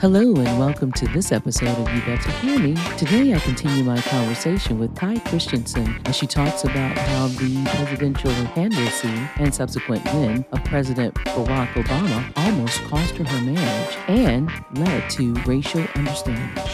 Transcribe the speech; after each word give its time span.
Hello 0.00 0.20
and 0.20 0.60
welcome 0.60 0.92
to 0.92 1.08
this 1.08 1.32
episode 1.32 1.76
of 1.76 1.92
You 1.92 2.00
Better 2.02 2.30
Hear 2.30 2.60
Me. 2.60 2.76
Today 2.96 3.34
I 3.34 3.40
continue 3.40 3.82
my 3.82 4.00
conversation 4.02 4.78
with 4.78 4.94
Ty 4.94 5.18
Christensen 5.18 6.00
as 6.06 6.14
she 6.14 6.24
talks 6.24 6.62
about 6.62 6.96
how 6.96 7.26
the 7.26 7.64
presidential 7.74 8.30
candidacy 8.54 9.08
and 9.38 9.52
subsequent 9.52 10.04
win 10.14 10.44
of 10.52 10.62
President 10.62 11.14
Barack 11.14 11.72
Obama 11.72 12.32
almost 12.36 12.80
cost 12.84 13.16
her 13.16 13.24
her 13.24 13.40
marriage 13.42 13.96
and 14.06 14.48
led 14.78 15.10
to 15.10 15.34
racial 15.46 15.84
understanding. 15.96 16.64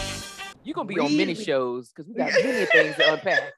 You're 0.63 0.75
gonna 0.75 0.87
be 0.87 0.99
on 0.99 1.17
many 1.17 1.33
shows 1.33 1.89
because 1.89 2.07
we 2.07 2.13
got 2.13 2.31
many 2.31 2.65
things 2.71 2.95
to 2.97 3.13
unpack. 3.13 3.53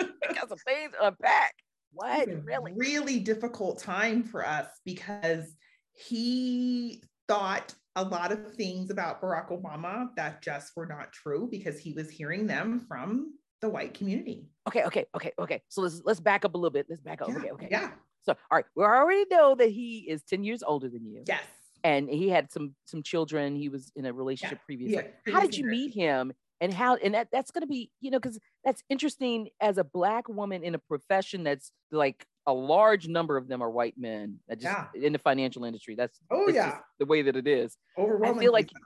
we 0.00 0.34
got 0.34 0.48
some 0.48 0.58
things 0.58 0.90
to 0.98 1.06
unpack. 1.06 1.54
What 1.92 2.26
really? 2.42 2.72
Really 2.74 3.20
difficult 3.20 3.78
time 3.78 4.24
for 4.24 4.44
us 4.44 4.66
because 4.84 5.54
he 5.92 7.04
thought 7.28 7.72
a 7.96 8.04
lot 8.04 8.30
of 8.30 8.54
things 8.54 8.90
about 8.90 9.20
Barack 9.20 9.48
Obama 9.50 10.08
that 10.16 10.42
just 10.42 10.76
were 10.76 10.86
not 10.86 11.12
true 11.12 11.48
because 11.50 11.78
he 11.78 11.92
was 11.92 12.10
hearing 12.10 12.46
them 12.46 12.84
from 12.86 13.34
the 13.62 13.68
white 13.68 13.94
community. 13.94 14.50
Okay, 14.68 14.84
okay, 14.84 15.06
okay, 15.14 15.32
okay. 15.38 15.62
So 15.68 15.80
let's 15.80 16.02
let's 16.04 16.20
back 16.20 16.44
up 16.44 16.54
a 16.54 16.58
little 16.58 16.70
bit. 16.70 16.86
Let's 16.88 17.00
back 17.00 17.22
up. 17.22 17.28
Yeah, 17.30 17.36
Okay, 17.38 17.50
okay. 17.50 17.68
Yeah. 17.70 17.90
So 18.22 18.34
all 18.50 18.58
right, 18.58 18.66
we 18.74 18.84
already 18.84 19.24
know 19.30 19.54
that 19.54 19.70
he 19.70 20.06
is 20.08 20.22
10 20.24 20.44
years 20.44 20.62
older 20.62 20.88
than 20.88 21.06
you. 21.06 21.24
Yes. 21.26 21.42
And 21.84 22.08
he 22.10 22.28
had 22.28 22.52
some 22.52 22.74
some 22.84 23.02
children. 23.02 23.56
He 23.56 23.68
was 23.68 23.90
in 23.96 24.04
a 24.06 24.12
relationship 24.12 24.58
previously. 24.64 24.94
yeah, 25.26 25.32
How 25.32 25.40
did 25.40 25.56
you 25.56 25.64
meet 25.64 25.94
him? 25.94 26.32
And 26.60 26.72
how 26.72 26.96
and 26.96 27.14
that 27.14 27.28
that's 27.32 27.50
gonna 27.50 27.66
be, 27.66 27.90
you 28.00 28.10
know, 28.10 28.18
because 28.18 28.38
that's 28.64 28.82
interesting 28.90 29.48
as 29.60 29.78
a 29.78 29.84
black 29.84 30.28
woman 30.28 30.62
in 30.64 30.74
a 30.74 30.78
profession 30.78 31.44
that's 31.44 31.70
like 31.92 32.26
a 32.46 32.52
large 32.52 33.08
number 33.08 33.36
of 33.36 33.48
them 33.48 33.62
are 33.62 33.70
white 33.70 33.94
men 33.98 34.38
that 34.48 34.60
just 34.60 34.76
Yeah. 34.94 35.00
in 35.06 35.12
the 35.12 35.18
financial 35.18 35.64
industry. 35.64 35.94
That's 35.96 36.18
Oh 36.30 36.48
yeah. 36.48 36.78
the 36.98 37.06
way 37.06 37.22
that 37.22 37.36
it 37.36 37.46
is. 37.46 37.76
Overwhelmingly. 37.98 38.48
like 38.48 38.70
so. 38.70 38.76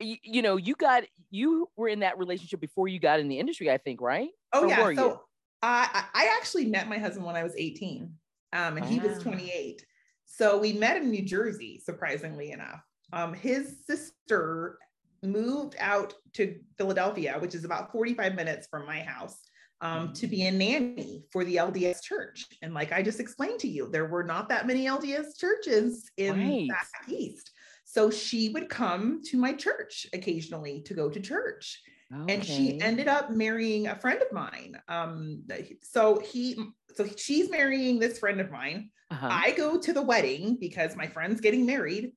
you, 0.00 0.16
you 0.22 0.42
know, 0.42 0.56
you 0.56 0.74
got 0.74 1.04
you 1.30 1.68
were 1.76 1.88
in 1.88 2.00
that 2.00 2.18
relationship 2.18 2.60
before 2.60 2.88
you 2.88 2.98
got 2.98 3.20
in 3.20 3.28
the 3.28 3.38
industry, 3.38 3.70
I 3.70 3.78
think, 3.78 4.00
right? 4.00 4.30
Oh 4.52 4.64
or 4.64 4.68
yeah. 4.68 4.88
you? 4.90 4.96
So 4.96 5.22
I 5.62 5.88
I 6.14 6.24
I 6.24 6.36
actually 6.36 6.66
met 6.66 6.88
my 6.88 6.98
husband 6.98 7.24
when 7.24 7.36
I 7.36 7.42
was 7.44 7.54
18. 7.56 8.12
Um, 8.52 8.76
and 8.76 8.86
he 8.86 9.00
was 9.00 9.18
28. 9.18 9.84
So 10.26 10.58
we 10.58 10.72
met 10.72 10.96
in 10.96 11.10
New 11.10 11.22
Jersey, 11.24 11.80
surprisingly 11.84 12.52
enough. 12.52 12.80
Um, 13.12 13.34
his 13.34 13.84
sister 13.86 14.78
moved 15.24 15.74
out 15.78 16.14
to 16.34 16.58
Philadelphia, 16.78 17.36
which 17.40 17.54
is 17.54 17.64
about 17.64 17.90
45 17.92 18.34
minutes 18.34 18.66
from 18.70 18.86
my 18.86 19.00
house, 19.00 19.38
um, 19.80 20.12
to 20.14 20.26
be 20.26 20.46
a 20.46 20.50
nanny 20.50 21.24
for 21.32 21.44
the 21.44 21.56
LDS 21.56 22.02
church. 22.02 22.46
And 22.62 22.72
like 22.74 22.92
I 22.92 23.02
just 23.02 23.20
explained 23.20 23.60
to 23.60 23.68
you, 23.68 23.88
there 23.90 24.06
were 24.06 24.24
not 24.24 24.48
that 24.48 24.66
many 24.66 24.86
LDS 24.86 25.36
churches 25.38 26.10
in 26.16 26.36
Right. 26.38 26.68
back 26.68 26.88
east. 27.08 27.50
So 27.84 28.10
she 28.10 28.48
would 28.50 28.68
come 28.68 29.20
to 29.26 29.36
my 29.36 29.52
church 29.52 30.06
occasionally 30.12 30.82
to 30.86 30.94
go 30.94 31.08
to 31.10 31.20
church 31.20 31.80
and 32.28 32.44
she 32.44 32.80
ended 32.80 33.08
up 33.08 33.30
marrying 33.30 33.88
a 33.88 33.96
friend 33.96 34.22
of 34.22 34.30
mine 34.30 34.80
um 34.88 35.42
so 35.82 36.20
he 36.20 36.56
so 36.94 37.04
she's 37.16 37.50
marrying 37.50 37.98
this 37.98 38.20
friend 38.20 38.40
of 38.40 38.52
mine 38.52 38.90
Uh-huh. 39.10 39.28
i 39.30 39.50
go 39.56 39.78
to 39.80 39.92
the 39.92 40.02
wedding 40.02 40.56
because 40.60 40.94
my 40.94 41.08
friend's 41.08 41.40
getting 41.40 41.66
married 41.66 42.04
to 42.04 42.10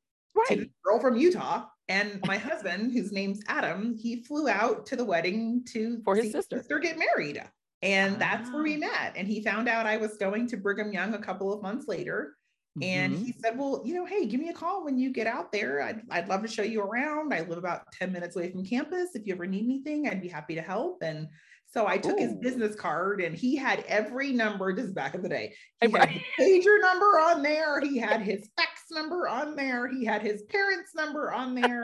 right. 0.49 0.59
this 0.59 0.67
girl 0.85 0.99
from 0.99 1.15
utah 1.15 1.65
and 1.89 2.19
my 2.25 2.37
husband 2.37 2.91
whose 2.91 3.11
name's 3.11 3.41
adam 3.47 3.95
he 3.95 4.23
flew 4.23 4.47
out 4.49 4.85
to 4.85 4.95
the 4.95 5.05
wedding 5.05 5.63
to 5.69 6.01
For 6.03 6.15
his 6.15 6.25
see 6.25 6.31
sister. 6.31 6.63
get 6.81 6.97
married 6.97 7.41
and 7.81 8.19
that's 8.19 8.51
where 8.51 8.63
we 8.63 8.75
Ah. 8.75 8.79
met 8.79 9.13
and 9.15 9.27
he 9.27 9.43
found 9.43 9.67
out 9.69 9.85
i 9.85 9.97
was 9.97 10.17
going 10.17 10.47
to 10.47 10.57
brigham 10.57 10.91
young 10.91 11.13
a 11.13 11.19
couple 11.19 11.53
of 11.53 11.61
months 11.61 11.87
later 11.87 12.35
and 12.81 13.13
Mhm. 13.15 13.25
he 13.25 13.33
said, 13.41 13.57
Well, 13.57 13.81
you 13.85 13.93
know, 13.95 14.05
hey, 14.05 14.25
give 14.25 14.39
me 14.39 14.49
a 14.49 14.53
call 14.53 14.83
when 14.83 14.97
you 14.97 15.11
get 15.11 15.27
out 15.27 15.51
there. 15.51 15.81
I'd, 15.81 16.01
I'd 16.09 16.27
love 16.27 16.41
to 16.43 16.47
show 16.47 16.63
you 16.63 16.81
around. 16.81 17.33
I 17.33 17.41
live 17.41 17.57
about 17.57 17.91
10 17.93 18.11
minutes 18.11 18.35
away 18.35 18.51
from 18.51 18.65
campus. 18.65 19.15
If 19.15 19.25
you 19.25 19.33
ever 19.33 19.45
need 19.45 19.65
anything, 19.65 20.07
I'd 20.07 20.21
be 20.21 20.27
happy 20.27 20.55
to 20.55 20.61
help. 20.61 21.01
And 21.01 21.27
so 21.69 21.85
I 21.85 21.97
took 21.97 22.17
his 22.17 22.33
business 22.35 22.75
card 22.75 23.19
and 23.21 23.35
he 23.35 23.55
had 23.55 23.83
every 23.87 24.31
number, 24.31 24.73
this 24.73 24.85
is 24.85 24.93
back 24.93 25.15
in 25.15 25.21
the 25.21 25.27
day. 25.29 25.53
He 25.81 25.91
had 25.91 26.09
the 26.09 26.21
pager 26.39 26.81
number 26.81 27.19
on 27.19 27.43
there. 27.43 27.81
He 27.81 27.97
had 27.97 28.21
his 28.21 28.49
fax 28.57 28.83
number 28.89 29.27
on 29.27 29.55
there. 29.55 29.89
He 29.89 30.05
had 30.05 30.21
his 30.21 30.43
parents' 30.43 30.95
number 30.95 31.33
on 31.33 31.53
there, 31.55 31.83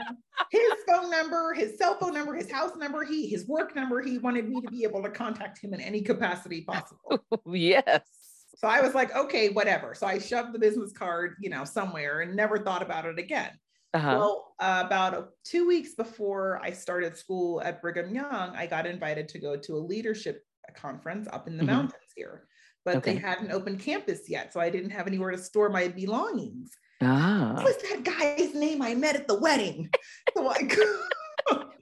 his 0.51 0.71
phone 0.87 1.11
number, 1.11 1.53
his 1.53 1.77
cell 1.77 1.97
phone 1.99 2.13
number, 2.13 2.33
his 2.33 2.49
house 2.49 2.77
number, 2.77 3.03
he 3.03 3.27
his 3.27 3.45
work 3.45 3.75
number. 3.75 4.01
He 4.01 4.17
wanted 4.19 4.47
me 4.49 4.61
to 4.61 4.67
be 4.69 4.83
able 4.83 5.03
to 5.03 5.09
contact 5.09 5.59
him 5.59 5.73
in 5.73 5.81
any 5.81 6.01
capacity 6.01 6.61
possible. 6.61 7.19
yes. 7.45 8.01
So 8.55 8.67
I 8.67 8.81
was 8.81 8.93
like, 8.93 9.15
okay, 9.15 9.49
whatever. 9.49 9.95
So 9.95 10.05
I 10.07 10.19
shoved 10.19 10.53
the 10.53 10.59
business 10.59 10.91
card, 10.93 11.35
you 11.39 11.49
know, 11.49 11.65
somewhere 11.65 12.21
and 12.21 12.35
never 12.35 12.59
thought 12.59 12.81
about 12.81 13.05
it 13.05 13.17
again. 13.19 13.51
Uh-huh. 13.93 14.15
Well, 14.17 14.55
uh, 14.59 14.83
about 14.85 15.29
two 15.43 15.67
weeks 15.67 15.93
before 15.95 16.59
I 16.63 16.71
started 16.71 17.17
school 17.17 17.61
at 17.61 17.81
Brigham 17.81 18.13
Young, 18.13 18.55
I 18.55 18.65
got 18.67 18.85
invited 18.85 19.27
to 19.29 19.39
go 19.39 19.55
to 19.55 19.75
a 19.75 19.77
leadership 19.77 20.43
conference 20.75 21.27
up 21.31 21.47
in 21.47 21.57
the 21.57 21.63
Mhm. 21.63 21.67
mountains 21.67 22.11
here, 22.15 22.47
but 22.85 23.03
they 23.03 23.15
hadn't 23.15 23.51
opened 23.51 23.79
campus 23.81 24.29
yet. 24.29 24.53
So 24.53 24.59
I 24.59 24.69
didn't 24.69 24.91
have 24.91 25.07
anywhere 25.07 25.31
to 25.31 25.37
store 25.37 25.69
my 25.69 25.87
belongings. 25.87 26.71
ah. 27.01 27.53
What 27.55 27.65
was 27.65 27.77
that 27.89 28.03
guy's 28.03 28.53
name 28.55 28.81
I 28.81 28.95
met 28.95 29.15
at 29.15 29.27
the 29.27 29.37
wedding? 29.39 29.89
So 30.35 30.47
I, 30.47 30.57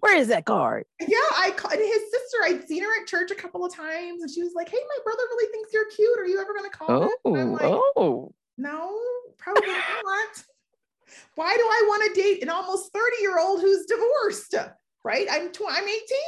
Where 0.01 0.17
is 0.17 0.27
that 0.27 0.45
card? 0.45 0.85
yeah, 0.99 1.17
I 1.35 1.51
called 1.51 1.73
his 1.79 2.01
sister. 2.11 2.37
I'd 2.43 2.67
seen 2.67 2.83
her 2.83 2.89
at 3.01 3.07
church 3.07 3.31
a 3.31 3.35
couple 3.35 3.65
of 3.65 3.73
times 3.73 4.21
and 4.21 4.29
she 4.29 4.43
was 4.43 4.53
like, 4.55 4.69
hey, 4.69 4.77
my 4.77 5.03
brother 5.03 5.23
really 5.29 5.51
thinks 5.51 5.71
you're 5.73 5.89
cute. 5.89 6.19
Are 6.19 6.25
you 6.25 6.39
ever 6.41 6.53
going 6.53 6.69
to 6.69 6.77
call 6.77 7.03
him? 7.03 7.09
Oh, 7.25 7.33
And 7.33 7.41
I'm 7.41 7.51
like, 7.53 7.61
oh. 7.95 8.33
No, 8.57 8.99
probably 9.37 9.67
not. 9.73 10.43
Why 11.35 11.55
do 11.55 11.61
I 11.63 11.85
want 11.87 12.13
to 12.15 12.21
date 12.21 12.41
an 12.43 12.49
almost 12.49 12.91
30 12.93 13.21
year 13.21 13.39
old 13.39 13.61
who's 13.61 13.85
divorced? 13.85 14.55
Right? 15.03 15.27
I'm 15.31 15.51
tw- 15.51 15.61
I'm 15.69 15.87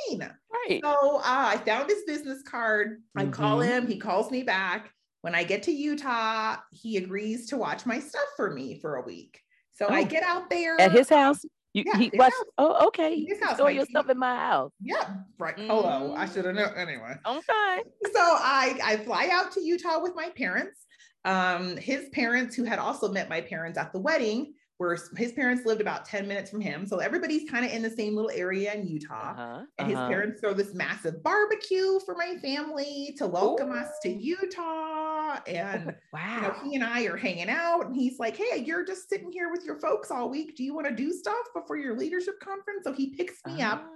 18. 0.10 0.32
Right. 0.70 0.82
So 0.84 1.18
uh, 1.18 1.22
I 1.24 1.58
found 1.66 1.90
his 1.90 2.04
business 2.08 2.42
card. 2.44 3.02
I 3.16 3.26
call 3.28 3.60
Mhm. 3.60 3.66
him. 3.66 3.88
He 3.88 3.98
calls 4.00 4.32
me 4.32 4.42
back. 4.44 4.92
When 5.22 5.36
I 5.36 5.44
get 5.44 5.64
to 5.64 5.72
Utah, 5.72 6.58
he 6.72 6.98
agrees 6.98 7.48
to 7.50 7.58
watch 7.58 7.86
my 7.86 8.00
stuff 8.00 8.26
for 8.36 8.52
me 8.52 8.80
for 8.80 8.96
a 8.96 9.02
week. 9.02 9.40
So 9.74 9.88
I 9.88 10.02
Oh. 10.02 10.06
get 10.06 10.24
out 10.24 10.50
there 10.50 10.80
At 10.82 10.92
his 10.92 11.10
house? 11.10 11.46
You 11.74 11.84
Yeah, 11.88 11.98
he 11.98 12.12
watched, 12.14 12.34
house. 12.34 12.46
oh, 12.60 12.88
okay. 12.88 13.16
You 13.16 13.36
house, 13.42 13.56
store 13.56 13.66
my 13.68 13.72
your 13.72 13.86
stuff 13.86 14.10
in 14.10 14.18
my 14.20 14.36
house. 14.36 14.72
Yeah, 14.80 15.16
right. 15.40 15.56
Hello. 15.58 16.14
I 16.16 16.26
Mhm. 16.26 16.34
should 16.34 16.46
have 16.46 16.56
known 16.56 16.74
anyway. 16.76 17.16
I'm 17.26 17.38
Okay. 17.40 17.84
so 18.14 18.22
I 18.22 18.80
I 18.84 18.98
fly 18.98 19.30
out 19.32 19.52
to 19.54 19.62
Utah 19.62 20.00
with 20.02 20.14
my 20.16 20.30
parents. 20.38 20.86
Um, 21.26 21.78
his 21.78 22.10
parents, 22.10 22.56
who 22.56 22.64
had 22.64 22.80
also 22.80 23.10
met 23.12 23.30
my 23.30 23.42
parents 23.42 23.78
at 23.78 23.92
the 23.94 24.00
wedding, 24.00 24.54
were 24.78 24.98
his 25.16 25.32
parents 25.32 25.66
lived 25.66 25.82
about 25.82 26.06
10 26.06 26.28
minutes 26.28 26.52
from 26.52 26.62
him. 26.62 26.86
So 26.86 26.98
everybody's 27.00 27.50
kind 27.50 27.66
of 27.66 27.72
in 27.72 27.82
the 27.82 27.90
same 27.90 28.16
little 28.16 28.32
area 28.32 28.74
in 28.74 28.86
Utah. 28.88 29.32
Uh-huh. 29.32 29.66
And 29.80 29.88
his 29.88 29.98
uh-huh. 29.98 30.10
parents 30.10 30.42
throw 30.42 30.54
this 30.54 30.74
massive 30.74 31.24
barbecue 31.24 32.00
for 32.06 32.16
my 32.16 32.36
family 32.42 33.16
to 33.18 33.26
welcome 33.28 33.72
us 33.72 33.88
to 34.04 34.10
Utah. 34.10 35.03
And 35.48 35.86
you 35.88 35.94
Wow. 36.14 36.42
know, 36.42 36.54
he 36.64 36.76
and 36.76 36.84
I 36.84 37.04
are 37.04 37.18
hanging 37.18 37.50
out, 37.50 37.86
and 37.86 37.96
he's 37.96 38.20
like, 38.20 38.36
Hey, 38.38 38.64
you're 38.66 38.86
just 38.86 39.10
sitting 39.10 39.32
here 39.32 39.50
with 39.52 39.64
your 39.66 39.80
folks 39.80 40.12
all 40.12 40.30
week. 40.30 40.56
Do 40.56 40.64
you 40.64 40.74
want 40.74 40.88
to 40.88 40.96
do 40.96 41.12
stuff 41.12 41.46
before 41.56 41.78
your 41.78 41.98
leadership 41.98 42.40
conference? 42.40 42.84
So 42.84 42.94
he 42.94 43.16
picks 43.16 43.40
me 43.46 43.62
up 43.62 43.84
Ah, 43.86 43.90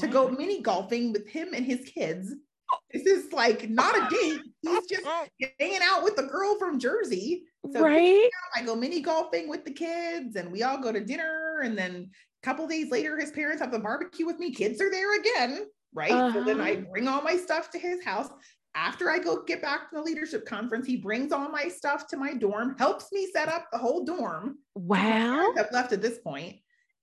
to 0.00 0.06
go 0.08 0.28
mini 0.30 0.60
golfing 0.60 1.12
with 1.12 1.28
him 1.28 1.54
and 1.54 1.64
his 1.64 1.88
kids. 1.94 2.34
This 2.92 3.06
is 3.06 3.32
like 3.32 3.68
not 3.68 3.96
a 3.96 4.06
date. 4.08 4.42
He's 4.62 4.86
just 4.86 5.04
hanging 5.60 5.80
out 5.82 6.02
with 6.04 6.18
a 6.18 6.24
girl 6.26 6.58
from 6.58 6.78
Jersey. 6.78 7.44
So 7.72 7.80
right. 7.82 8.28
I 8.54 8.62
go 8.62 8.74
mini 8.76 9.00
golfing 9.00 9.48
with 9.48 9.64
the 9.64 9.72
kids 9.72 10.36
and 10.36 10.50
we 10.52 10.62
all 10.62 10.78
go 10.78 10.92
to 10.92 11.00
dinner. 11.04 11.60
And 11.62 11.76
then 11.76 12.10
a 12.42 12.46
couple 12.46 12.66
days 12.66 12.90
later, 12.90 13.18
his 13.18 13.30
parents 13.32 13.60
have 13.62 13.72
the 13.72 13.78
barbecue 13.78 14.26
with 14.26 14.38
me. 14.38 14.52
Kids 14.52 14.80
are 14.80 14.90
there 14.90 15.18
again. 15.20 15.66
Right. 15.92 16.10
So 16.32 16.42
then 16.44 16.60
I 16.60 16.72
Uh-huh. 16.72 16.84
bring 16.92 17.08
all 17.08 17.22
my 17.22 17.36
stuff 17.36 17.70
to 17.70 17.78
his 17.78 18.04
house. 18.04 18.28
After 18.74 19.10
I 19.10 19.18
go 19.18 19.42
get 19.44 19.62
back 19.62 19.88
from 19.88 19.98
the 19.98 20.04
leadership 20.04 20.44
conference, 20.46 20.86
he 20.86 20.96
brings 20.96 21.32
all 21.32 21.48
my 21.48 21.68
stuff 21.68 22.06
to 22.08 22.16
my 22.16 22.34
dorm, 22.34 22.76
helps 22.78 23.12
me 23.12 23.28
set 23.32 23.48
up 23.48 23.68
the 23.70 23.78
whole 23.78 24.04
dorm. 24.04 24.58
Wow. 24.74 25.52
have 25.56 25.68
left 25.72 25.92
at 25.92 26.02
this 26.02 26.18
point, 26.18 26.56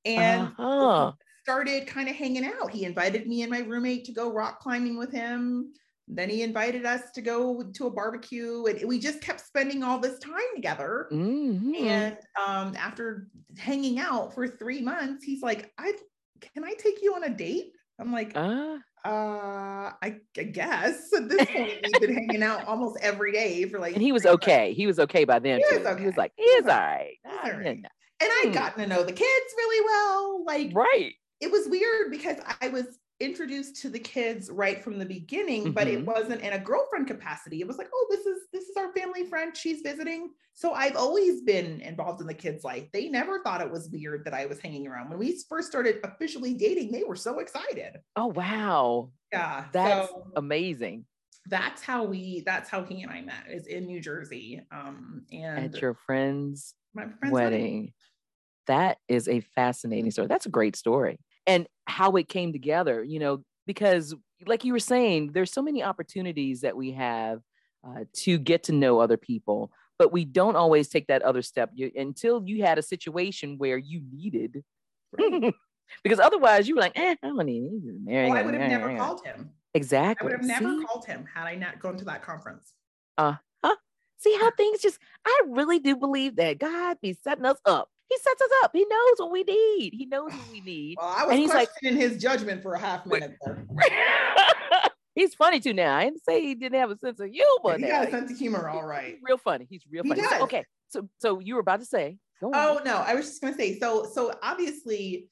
And 0.06 0.54
uh-huh. 0.58 1.14
started 1.44 1.88
kind 1.88 2.10
of 2.10 2.16
hanging 2.16 2.46
out. 2.46 2.72
He 2.72 2.86
invited 2.86 3.28
me 3.28 3.42
and 3.44 3.52
my 3.52 3.60
roommate 3.60 4.06
to 4.06 4.12
go 4.12 4.32
rock 4.32 4.60
climbing 4.60 4.98
with 4.98 5.12
him. 5.12 5.74
Then 6.08 6.30
he 6.30 6.44
invited 6.44 6.86
us 6.86 7.12
to 7.14 7.22
go 7.22 7.64
to 7.64 7.88
a 7.88 7.92
barbecue, 7.92 8.66
and 8.66 8.86
we 8.88 9.00
just 9.00 9.22
kept 9.22 9.40
spending 9.40 9.82
all 9.82 9.98
this 10.00 10.20
time 10.20 10.42
together. 10.56 11.08
Mhm. 11.12 11.80
And 11.80 12.18
um, 12.38 12.76
after 12.76 13.30
hanging 13.58 13.98
out 14.00 14.34
for 14.34 14.48
three 14.48 14.82
months, 14.82 15.24
he's 15.24 15.42
like, 15.42 15.72
"I 15.78 15.94
can 16.42 16.64
I 16.66 16.74
take 16.74 17.02
you 17.02 17.16
on 17.16 17.24
a 17.24 17.30
date?" 17.30 17.72
I'm 18.00 18.12
like, 18.12 18.36
Uh, 18.36 18.80
"Uh, 19.06 19.92
I, 20.02 20.18
I 20.38 20.44
guess." 20.44 21.12
At 21.14 21.30
this 21.30 21.50
point, 21.56 21.74
we've 21.84 22.00
been 22.00 22.14
hanging 22.14 22.44
out 22.44 22.66
almost 22.68 22.98
every 23.02 23.32
day 23.32 23.66
for 23.66 23.80
like. 23.80 23.94
and 23.94 24.02
he 24.02 24.12
was 24.12 24.24
three 24.24 24.32
months. 24.32 24.48
okay. 24.48 24.74
He 24.74 24.88
was 24.88 25.00
okay 25.00 25.26
by 25.26 25.40
then. 25.40 25.60
He 25.60 25.78
was 25.78 26.00
He 26.00 26.06
was 26.06 26.18
like, 26.18 26.32
He 26.36 26.44
he's 26.44 26.64
all 26.64 26.68
right. 26.70 27.18
Ah, 27.26 27.42
all 27.46 27.52
right. 27.52 27.66
And 27.68 27.88
I'd 28.22 28.44
Hmm. 28.48 28.52
gotten 28.54 28.84
to 28.84 28.88
know 28.88 29.04
the 29.04 29.12
kids 29.14 29.54
really 29.58 29.86
well. 29.86 30.44
Like 30.46 30.72
Right. 30.74 31.14
it 31.40 31.52
was 31.52 31.68
weird 31.68 32.12
because 32.12 32.38
I 32.62 32.68
was 32.70 32.86
introduced 33.22 33.76
to 33.82 33.90
the 33.90 34.00
kids 34.00 34.50
right 34.50 34.84
from 34.84 34.98
the 35.00 35.06
beginning, 35.06 35.74
but 35.74 35.88
it 35.88 36.00
Mhm. 36.02 36.06
wasn't 36.06 36.42
in 36.42 36.54
a 36.54 36.60
girlfriend 36.60 37.08
capacity. 37.08 37.62
It 37.62 37.68
was 37.68 37.78
like, 37.78 37.90
oh, 37.94 38.08
this 38.10 38.26
is 38.26 38.48
this 38.52 38.68
is 38.70 38.76
our 38.78 38.92
family 38.94 39.26
friend. 39.26 39.56
She's 39.56 39.82
visiting. 39.82 40.34
So 40.54 40.74
I've 40.74 40.96
always 40.98 41.42
been 41.44 41.82
involved 41.82 42.20
in 42.22 42.28
the 42.28 42.34
kids' 42.34 42.64
life. 42.64 42.90
They 42.92 43.08
never 43.10 43.42
thought 43.44 43.62
it 43.62 43.72
was 43.72 43.90
weird 43.90 44.26
that 44.26 44.34
I 44.34 44.46
was 44.48 44.60
hanging 44.60 44.88
around. 44.88 45.10
When 45.10 45.20
we 45.20 45.40
first 45.48 45.70
started 45.70 46.00
officially 46.04 46.54
dating, 46.56 46.92
they 46.92 47.04
were 47.04 47.16
so 47.16 47.40
excited. 47.40 48.00
Oh 48.16 48.28
wow. 48.28 49.12
Yeah. 49.32 49.68
That's 49.72 50.10
so 50.10 50.32
amazing. 50.36 51.06
that's 51.48 51.82
how 51.82 52.04
we 52.04 52.44
that's 52.46 52.70
how 52.70 52.84
he 52.84 53.02
and 53.02 53.12
I 53.12 53.22
met 53.22 53.50
is 53.50 53.66
in 53.68 53.86
New 53.88 54.00
Jersey. 54.02 54.62
Um 54.72 55.26
and 55.32 55.74
At 55.74 55.82
your 55.82 55.94
friend's 55.96 56.76
my 56.94 57.08
friend's 57.08 57.34
wedding. 57.34 57.94
That 58.68 59.00
is 59.08 59.28
a 59.28 59.40
fascinating 59.40 60.12
story. 60.12 60.28
That's 60.28 60.46
a 60.46 60.50
great 60.50 60.76
story. 60.76 61.20
And 61.48 61.68
how 61.86 62.16
it 62.16 62.28
came 62.30 62.54
together, 62.54 63.04
you 63.04 63.20
know, 63.20 63.44
because 63.66 64.16
like 64.46 64.64
you 64.64 64.74
were 64.74 64.80
saying, 64.80 65.32
there's 65.34 65.52
so 65.52 65.62
many 65.62 65.84
opportunities 65.84 66.62
that 66.62 66.76
we 66.76 66.92
have 66.92 67.42
uh, 67.86 68.06
to 68.14 68.38
get 68.38 68.64
to 68.64 68.72
know 68.72 69.00
other 69.00 69.18
people, 69.18 69.72
but 69.98 70.12
we 70.12 70.26
don't 70.26 70.56
always 70.56 70.88
take 70.88 71.08
that 71.08 71.22
other 71.24 71.42
step 71.42 71.72
you, 71.74 71.92
until 71.96 72.44
you 72.46 72.64
had 72.64 72.78
a 72.78 72.84
situation 72.84 73.58
where 73.58 73.78
you 73.78 74.02
needed. 74.12 74.64
Right. 75.18 75.54
because 76.04 76.20
otherwise 76.20 76.68
you 76.68 76.76
were 76.76 76.82
like, 76.82 76.98
eh, 76.98 77.16
I 77.22 77.28
don't 77.28 77.46
need 77.46 77.82
to 77.84 78.00
marry. 78.04 78.30
Well, 78.30 78.38
I 78.38 78.44
would 78.44 78.54
have 78.54 78.70
never 78.70 78.92
eh." 78.92 78.98
called 78.98 79.26
him. 79.26 79.50
Exactly. 79.74 80.26
I 80.26 80.32
would 80.32 80.42
have 80.42 80.48
never 80.48 80.80
See? 80.80 80.86
called 80.86 81.06
him 81.06 81.26
had 81.34 81.48
I 81.48 81.56
not 81.56 81.80
gone 81.80 81.98
to 81.98 82.06
that 82.06 82.22
conference. 82.22 82.74
uh, 83.18 83.36
See 84.22 84.38
how 84.40 84.52
things 84.58 84.82
just, 84.82 85.00
I 85.26 85.42
really 85.48 85.80
do 85.80 85.96
believe 85.96 86.38
that 86.38 86.60
God 86.60 86.98
be 87.02 87.18
setting 87.24 87.46
us 87.46 87.58
up. 87.66 87.90
He 88.12 88.18
sets 88.18 88.42
us 88.42 88.50
up. 88.64 88.72
He 88.74 88.86
knows 88.90 89.16
what 89.20 89.32
we 89.32 89.44
need. 89.44 89.94
He 89.94 90.06
knows 90.06 90.34
what 90.34 90.52
we 90.52 90.60
need. 90.60 90.98
Well, 91.00 91.08
I 91.18 91.24
was 91.24 91.32
And 91.32 91.40
he's 91.40 91.50
like- 91.50 91.70
questioning 91.70 91.96
his 92.02 92.22
judgment 92.22 92.62
for 92.62 92.74
a 92.74 92.80
half 92.80 93.06
minute 93.06 93.38
there. 93.46 93.66
he's 95.16 95.34
funny 95.34 95.62
too 95.62 95.74
now. 95.74 95.96
I 95.96 96.06
didn't 96.06 96.24
say 96.26 96.42
he 96.42 96.56
didn't 96.56 96.78
have 96.80 96.92
a 96.92 96.98
sense 96.98 97.20
of 97.22 97.30
humor. 97.30 97.78
he 97.78 97.84
now. 97.84 98.00
got 98.02 98.08
a 98.08 98.12
sense 98.12 98.32
of 98.32 98.38
humor, 98.38 98.68
all 98.68 98.90
He's 99.00 99.16
real 99.22 99.38
funny. 99.38 99.66
He's 99.70 99.84
real 99.90 100.04
He 100.04 100.10
funny. 100.10 100.22
So, 100.24 100.30
does. 100.30 100.42
okay. 100.42 100.66
So 100.90 101.08
so 101.20 101.40
you 101.40 101.54
were 101.56 101.62
about 101.62 101.80
to 101.80 101.86
say, 101.86 102.18
go 102.42 102.48
on. 102.48 102.54
Oh 102.56 102.82
no, 102.84 102.98
I 102.98 103.16
was 103.16 103.28
just 103.28 103.42
gonna 103.42 103.56
say. 103.56 103.80
So 103.80 104.06
so 104.14 104.34
obviously, 104.44 105.28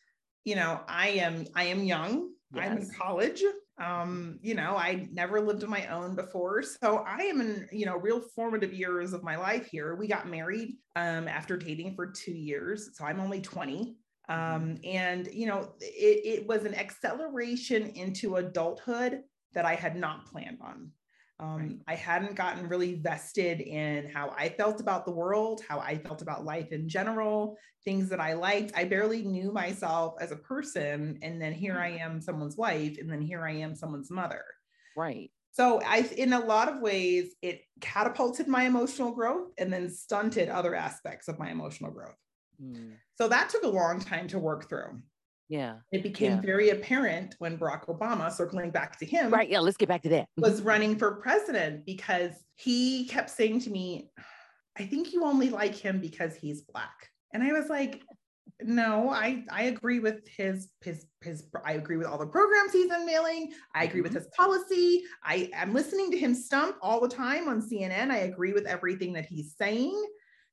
you 0.45 0.55
know, 0.55 0.79
I 0.87 1.09
am 1.09 1.45
I 1.55 1.65
am 1.65 1.83
young. 1.83 2.29
I'm 2.55 2.77
in 2.77 2.89
college. 2.97 3.43
Um, 3.79 4.39
you 4.41 4.55
know, 4.55 4.75
I 4.75 5.07
never 5.11 5.39
lived 5.39 5.63
on 5.63 5.69
my 5.69 5.87
own 5.87 6.15
before. 6.15 6.61
So 6.63 7.03
I 7.07 7.23
am 7.23 7.41
in, 7.41 7.67
you 7.71 7.85
know, 7.85 7.95
real 7.95 8.19
formative 8.19 8.73
years 8.73 9.13
of 9.13 9.23
my 9.23 9.37
life 9.37 9.67
here. 9.71 9.95
We 9.95 10.07
got 10.07 10.27
married 10.27 10.77
um 10.95 11.27
after 11.27 11.57
dating 11.57 11.95
for 11.95 12.07
two 12.07 12.33
years. 12.33 12.89
So 12.93 13.05
I'm 13.05 13.19
only 13.19 13.41
20. 13.41 13.95
Um, 14.27 14.77
and 14.83 15.27
you 15.33 15.47
know, 15.47 15.73
it, 15.79 16.41
it 16.41 16.47
was 16.47 16.65
an 16.65 16.75
acceleration 16.75 17.87
into 17.95 18.35
adulthood 18.35 19.21
that 19.53 19.65
I 19.65 19.75
had 19.75 19.95
not 19.95 20.27
planned 20.27 20.59
on. 20.61 20.91
Um, 21.39 21.57
Right. 21.57 21.77
I 21.87 21.95
hadn't 21.95 22.35
gotten 22.35 22.67
really 22.67 22.95
vested 22.95 23.61
in 23.61 24.09
how 24.09 24.33
I 24.37 24.49
felt 24.49 24.81
about 24.81 25.05
the 25.05 25.11
world, 25.11 25.61
how 25.67 25.79
I 25.79 25.97
felt 25.97 26.21
about 26.21 26.43
life 26.43 26.71
in 26.71 26.89
general, 26.89 27.57
things 27.85 28.09
that 28.09 28.19
I 28.19 28.33
liked. 28.33 28.73
I 28.75 28.83
barely 28.83 29.23
knew 29.23 29.51
myself 29.51 30.15
as 30.19 30.31
a 30.31 30.35
person. 30.35 31.17
And 31.21 31.41
then 31.41 31.53
here 31.53 31.77
I 31.79 31.89
am, 31.91 32.19
someone's 32.19 32.57
wife, 32.57 32.97
and 32.99 33.09
then 33.09 33.21
here 33.21 33.45
I 33.45 33.53
am, 33.53 33.73
someone's 33.73 34.11
mother. 34.11 34.43
Right. 34.97 35.31
So 35.51 35.81
I, 35.85 35.99
in 36.17 36.33
a 36.33 36.39
lot 36.39 36.69
of 36.69 36.81
ways, 36.81 37.35
it 37.41 37.61
catapulted 37.81 38.47
my 38.47 38.63
emotional 38.63 39.11
growth 39.11 39.51
and 39.57 39.71
then 39.71 39.89
stunted 39.89 40.49
other 40.49 40.75
aspects 40.75 41.27
of 41.27 41.39
my 41.39 41.49
emotional 41.51 41.91
growth. 41.91 42.15
Mm, 42.61 42.93
So 43.15 43.27
that 43.29 43.49
took 43.49 43.63
a 43.63 43.67
long 43.67 43.99
time 43.99 44.27
to 44.29 44.39
work 44.39 44.69
through. 44.69 45.01
Yeah. 45.49 45.77
It 45.91 46.03
became 46.03 46.33
Yeah. 46.33 46.41
very 46.41 46.69
apparent 46.69 47.35
when 47.39 47.57
Barack 47.57 47.87
Obama, 47.87 48.31
circling 48.31 48.69
back 48.69 48.97
to 48.99 49.05
him, 49.05 49.31
Right. 49.31 49.49
Yeah. 49.49 49.59
Let's 49.59 49.77
get 49.77 49.89
back 49.89 50.03
to 50.03 50.09
that. 50.09 50.29
was 50.37 50.61
running 50.61 50.95
for 50.95 51.15
president 51.15 51.85
because 51.85 52.31
he 52.55 53.07
kept 53.07 53.29
saying 53.31 53.61
to 53.61 53.71
me, 53.71 54.11
I 54.77 54.85
think 54.85 55.11
you 55.11 55.25
only 55.25 55.49
like 55.49 55.75
him 55.75 55.99
because 55.99 56.35
he's 56.35 56.61
black. 56.61 57.09
And 57.33 57.43
I 57.43 57.51
was 57.51 57.67
like, 57.67 58.01
no, 58.61 59.09
I 59.09 59.43
I 59.49 59.63
agree 59.63 59.99
with 59.99 60.27
his 60.27 60.69
his 60.81 61.05
his 61.21 61.47
I 61.65 61.73
agree 61.73 61.97
with 61.97 62.07
all 62.07 62.17
the 62.17 62.27
programs 62.27 62.73
he's 62.73 62.91
unveiling. 62.91 63.53
I 63.73 63.85
agree 63.85 64.01
with 64.01 64.11
mm-hmm. 64.11 64.19
his 64.19 64.29
policy. 64.35 65.03
I 65.23 65.49
am 65.53 65.73
listening 65.73 66.11
to 66.11 66.17
him 66.17 66.35
stump 66.35 66.75
all 66.81 66.99
the 66.99 67.07
time 67.07 67.47
on 67.47 67.61
CNN. 67.61 68.11
I 68.11 68.19
agree 68.19 68.53
with 68.53 68.65
everything 68.65 69.13
that 69.13 69.25
he's 69.25 69.55
saying. 69.57 70.01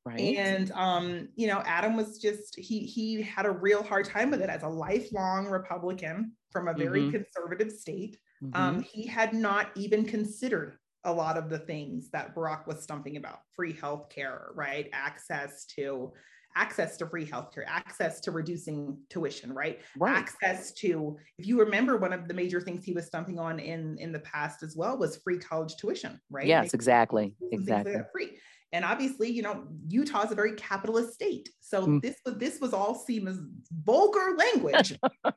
Right. 0.06 0.32
And 0.34 0.70
um, 0.72 1.28
you 1.36 1.46
know, 1.46 1.62
Adam 1.66 1.96
was 1.96 2.18
just 2.18 2.56
he 2.58 2.80
he 2.86 3.20
had 3.22 3.44
a 3.46 3.50
real 3.50 3.82
hard 3.82 4.06
time 4.06 4.30
with 4.30 4.40
it 4.40 4.48
as 4.48 4.62
a 4.62 4.68
lifelong 4.68 5.46
Republican 5.46 6.36
from 6.50 6.68
a 6.68 6.74
very 6.74 7.04
Mhm. 7.04 7.10
conservative 7.10 7.70
state. 7.72 8.18
Mhm. 8.40 8.52
Um, 8.54 8.80
he 8.80 9.06
had 9.06 9.34
not 9.34 9.72
even 9.76 10.06
considered 10.06 10.78
a 11.04 11.12
lot 11.12 11.36
of 11.36 11.50
the 11.50 11.58
things 11.58 12.10
that 12.10 12.34
Barack 12.34 12.66
was 12.66 12.82
stumping 12.82 13.16
about: 13.16 13.40
free 13.54 13.74
healthcare, 13.74 14.48
right? 14.54 14.88
Access 14.92 15.66
to 15.76 16.12
access 16.54 16.96
to 16.96 17.06
free 17.06 17.26
healthcare, 17.26 17.64
access 17.66 18.20
to 18.20 18.30
reducing 18.30 19.02
tuition, 19.10 19.52
right? 19.52 19.82
right. 19.94 20.16
Access 20.16 20.72
to, 20.72 21.18
if 21.36 21.46
you 21.46 21.60
remember, 21.60 21.98
one 21.98 22.14
of 22.14 22.28
the 22.28 22.34
major 22.34 22.60
things 22.62 22.84
he 22.84 22.94
was 22.94 23.06
stumping 23.06 23.38
on 23.38 23.58
in 23.58 23.98
in 23.98 24.12
the 24.12 24.20
past 24.20 24.62
as 24.62 24.74
well 24.76 24.96
was 24.98 25.18
free 25.18 25.38
college 25.38 25.76
tuition, 25.76 26.20
right? 26.30 26.46
Yes, 26.48 26.74
exactly. 26.74 27.34
schools 27.36 27.66
and 27.68 27.82
things 27.82 27.82
Exactly. 27.82 28.02
free. 28.12 28.38
And 28.72 28.84
obviously, 28.84 29.30
you 29.30 29.42
know, 29.42 29.66
Utah 29.88 30.24
is 30.24 30.32
a 30.32 30.34
very 30.34 30.54
capitalist 30.54 31.14
state, 31.14 31.48
so 31.60 31.86
Mm. 31.86 32.02
this 32.02 32.16
was 32.24 32.36
this 32.36 32.60
was 32.60 32.72
all 32.74 32.94
seen 32.94 33.26
as 33.28 33.38
vulgar 33.84 34.36
language. 34.36 34.98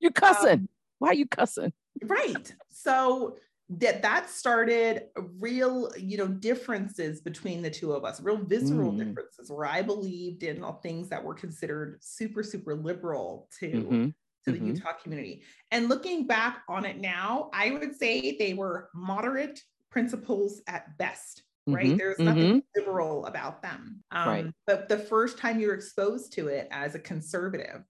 You 0.00 0.10
cussing. 0.10 0.50
Um, 0.60 0.68
Why 0.98 1.08
are 1.10 1.14
you 1.14 1.26
cussing? 1.26 1.72
right 2.04 2.52
so 2.68 3.36
that 3.68 4.02
that 4.02 4.28
started 4.28 5.04
real 5.38 5.92
you 5.96 6.16
know 6.18 6.26
differences 6.26 7.20
between 7.20 7.62
the 7.62 7.70
two 7.70 7.92
of 7.92 8.04
us 8.04 8.20
real 8.20 8.36
visceral 8.38 8.92
Mm. 8.92 8.98
differences 8.98 9.48
where 9.50 9.66
i 9.66 9.80
believed 9.82 10.42
in 10.42 10.64
all 10.64 10.80
things 10.82 11.08
that 11.10 11.22
were 11.22 11.34
considered 11.34 11.98
super 12.02 12.42
super 12.42 12.74
liberal 12.74 13.48
to 13.60 13.68
Mhm. 13.70 14.14
to 14.44 14.52
the 14.52 14.58
mhm. 14.58 14.66
utah 14.74 14.94
community 15.00 15.44
and 15.70 15.88
looking 15.88 16.26
back 16.26 16.62
on 16.68 16.84
it 16.84 16.98
now 17.00 17.48
i 17.54 17.70
would 17.70 17.94
say 17.94 18.36
they 18.36 18.54
were 18.54 18.88
moderate 18.94 19.60
principles 19.90 20.60
at 20.66 20.98
best 20.98 21.44
right 21.66 21.86
Mhm, 21.92 21.98
there's 21.98 22.18
nothing 22.18 22.54
mhm. 22.56 22.62
liberal 22.76 23.26
about 23.26 23.62
them 23.62 24.02
um, 24.10 24.28
Right. 24.28 24.46
but 24.66 24.88
the 24.88 24.98
first 24.98 25.38
time 25.38 25.60
you're 25.60 25.74
exposed 25.74 26.32
to 26.34 26.48
it 26.48 26.68
as 26.70 26.94
a 26.94 26.98
conservative 26.98 27.84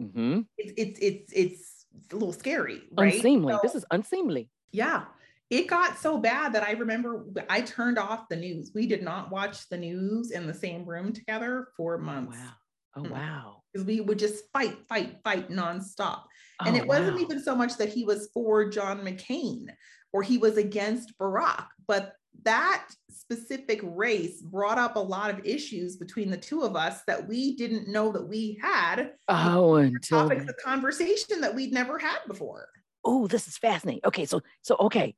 Mhm. 0.00 0.46
it's 0.58 0.72
it's 0.76 1.00
it's 1.00 1.32
it's, 1.32 1.86
a 2.10 2.14
little 2.16 2.32
scary 2.32 2.82
right 2.92 3.14
Unseemly. 3.14 3.58
This 3.62 3.74
is 3.74 3.84
unseemly. 3.90 4.50
yeah. 4.72 5.04
It 5.50 5.66
got 5.66 5.98
so 5.98 6.16
bad 6.16 6.54
that 6.54 6.62
I 6.62 6.70
remember 6.72 7.26
I 7.50 7.60
turned 7.60 7.98
off 7.98 8.30
the 8.30 8.36
news. 8.36 8.72
We 8.74 8.86
did 8.86 9.02
not 9.02 9.30
watch 9.30 9.68
the 9.68 9.76
news 9.76 10.30
in 10.30 10.46
the 10.46 10.54
same 10.54 10.86
room 10.86 11.12
together 11.12 11.68
for 11.76 11.96
Oh, 11.96 11.98
months 11.98 12.38
wow. 12.38 12.52
Oh 12.96 13.02
wow. 13.02 13.62
because 13.72 13.86
we 13.86 14.00
would 14.00 14.18
just 14.18 14.44
fight, 14.52 14.78
fight, 14.88 15.18
fight 15.24 15.50
nonstop. 15.50 16.22
and 16.64 16.74
Oh, 16.74 16.78
it 16.78 16.86
wasn't 16.86 17.16
wow. 17.16 17.22
even 17.22 17.42
so 17.42 17.54
much 17.54 17.76
that 17.76 17.90
he 17.90 18.04
was 18.06 18.30
for 18.32 18.68
John 18.70 19.02
McCain 19.04 19.66
or 20.14 20.22
he 20.22 20.38
was 20.38 20.56
against 20.56 21.16
Barack, 21.18 21.68
but 21.86 22.14
that 22.44 22.86
specific 23.10 23.80
race 23.82 24.40
brought 24.42 24.78
up 24.78 24.96
a 24.96 25.00
lot 25.00 25.30
of 25.30 25.44
issues 25.46 25.96
between 25.96 26.30
the 26.30 26.36
two 26.36 26.62
of 26.62 26.74
us 26.76 27.02
that 27.06 27.28
we 27.28 27.54
didn't 27.56 27.88
know 27.88 28.10
that 28.12 28.26
we 28.28 28.58
had 28.60 29.12
Oh, 29.28 29.76
until 29.76 30.28
topics 30.28 30.48
of 30.48 30.56
conversation 30.64 31.40
that 31.40 31.54
we'd 31.54 31.72
never 31.72 31.98
had 31.98 32.18
before. 32.26 32.68
oh, 33.04 33.26
this 33.26 33.46
is 33.48 33.56
fascinating. 33.58 34.00
Okay, 34.04 34.24
so 34.26 34.40
so 34.62 34.76
okay, 34.80 35.14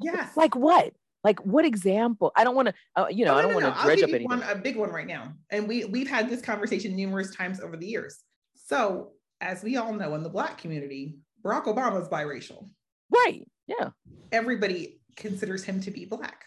Yes. 0.00 0.36
like 0.36 0.56
what? 0.56 0.92
Like 1.24 1.38
what 1.46 1.64
example? 1.64 2.32
I 2.36 2.42
don't 2.44 2.56
want 2.56 2.68
to, 2.68 2.74
uh, 2.96 3.06
you 3.08 3.24
know, 3.24 3.34
Oh, 3.34 3.38
I 3.38 3.42
don't 3.42 3.50
no, 3.52 3.56
want 3.60 3.66
no. 3.66 3.74
to 3.74 3.82
dredge 3.86 4.02
up 4.02 4.08
anything. 4.08 4.26
one, 4.28 4.42
a 4.42 4.56
big 4.56 4.76
one 4.76 4.90
right 4.90 5.06
now. 5.06 5.34
And 5.50 5.68
we 5.68 5.84
we've 5.84 6.08
had 6.10 6.28
this 6.28 6.40
conversation 6.40 6.96
numerous 6.96 7.34
times 7.36 7.60
over 7.60 7.76
the 7.76 7.86
years. 7.86 8.18
So, 8.56 9.12
as 9.40 9.62
we 9.62 9.76
all 9.76 9.92
know 9.92 10.14
in 10.16 10.22
the 10.24 10.28
Black 10.30 10.58
community, 10.58 11.18
Barack 11.44 11.66
Obama 11.66 12.00
is 12.02 12.08
biracial. 12.08 12.68
Right. 13.12 13.46
Yeah. 13.68 13.90
Everybody 14.32 15.00
considers 15.16 15.64
him 15.64 15.80
to 15.82 15.90
be 15.90 16.04
Black 16.04 16.44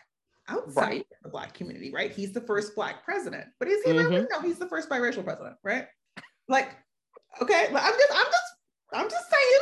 outside 0.47 0.81
Right. 0.81 1.07
the 1.23 1.29
Black 1.29 1.53
community, 1.53 1.91
right? 1.91 2.11
He's 2.11 2.31
the 2.33 2.41
first 2.41 2.75
Black 2.75 3.03
president. 3.03 3.45
But 3.59 3.67
is 3.67 3.83
he 3.83 3.91
really? 3.91 4.17
Mhm. 4.17 4.27
No, 4.31 4.41
he's 4.41 4.59
the 4.59 4.67
first 4.67 4.89
biracial 4.89 5.23
president, 5.23 5.57
right? 5.63 5.87
Like, 6.47 6.69
okay, 7.41 7.67
I'm 7.67 7.73
just, 7.73 8.11
I'm 8.13 8.25
just, 8.25 8.53
I'm 8.93 9.09
just 9.09 9.29
saying, 9.29 9.61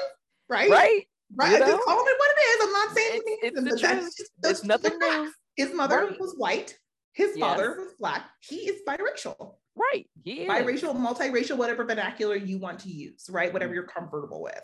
right? 0.50 0.70
Right. 0.70 1.08
Right. 1.36 1.52
You 1.54 1.60
know? 1.60 1.66
just 1.68 1.84
calling 1.84 2.06
it 2.08 2.20
what 2.20 2.32
it 2.32 2.42
is. 2.42 2.66
I'm 2.66 2.72
not 2.74 2.96
saying 2.96 3.08
It's- 3.16 3.38
anything, 3.44 3.68
it's 3.68 3.82
that's 3.82 3.94
truth. 3.94 4.18
just- 4.18 4.32
It's 4.44 4.64
nothing 4.64 4.98
new. 5.00 5.34
His 5.56 5.74
mother 5.74 6.06
Right. 6.08 6.20
was 6.20 6.36
white. 6.38 6.78
His 7.14 7.30
Yes. 7.36 7.40
father 7.40 7.76
was 7.80 7.94
black. 8.00 8.30
He 8.42 8.68
is 8.70 8.82
biracial. 8.88 9.58
Right. 9.76 10.08
Yeah. 10.24 10.48
Biracial, 10.48 10.96
multiracial, 10.96 11.58
whatever 11.58 11.84
vernacular 11.86 12.36
you 12.36 12.60
want 12.60 12.80
to 12.82 12.90
use, 12.90 13.28
right? 13.30 13.46
Mm-hmm. 13.48 13.54
Whatever 13.54 13.74
you're 13.74 13.88
comfortable 13.88 14.42
with. 14.44 14.64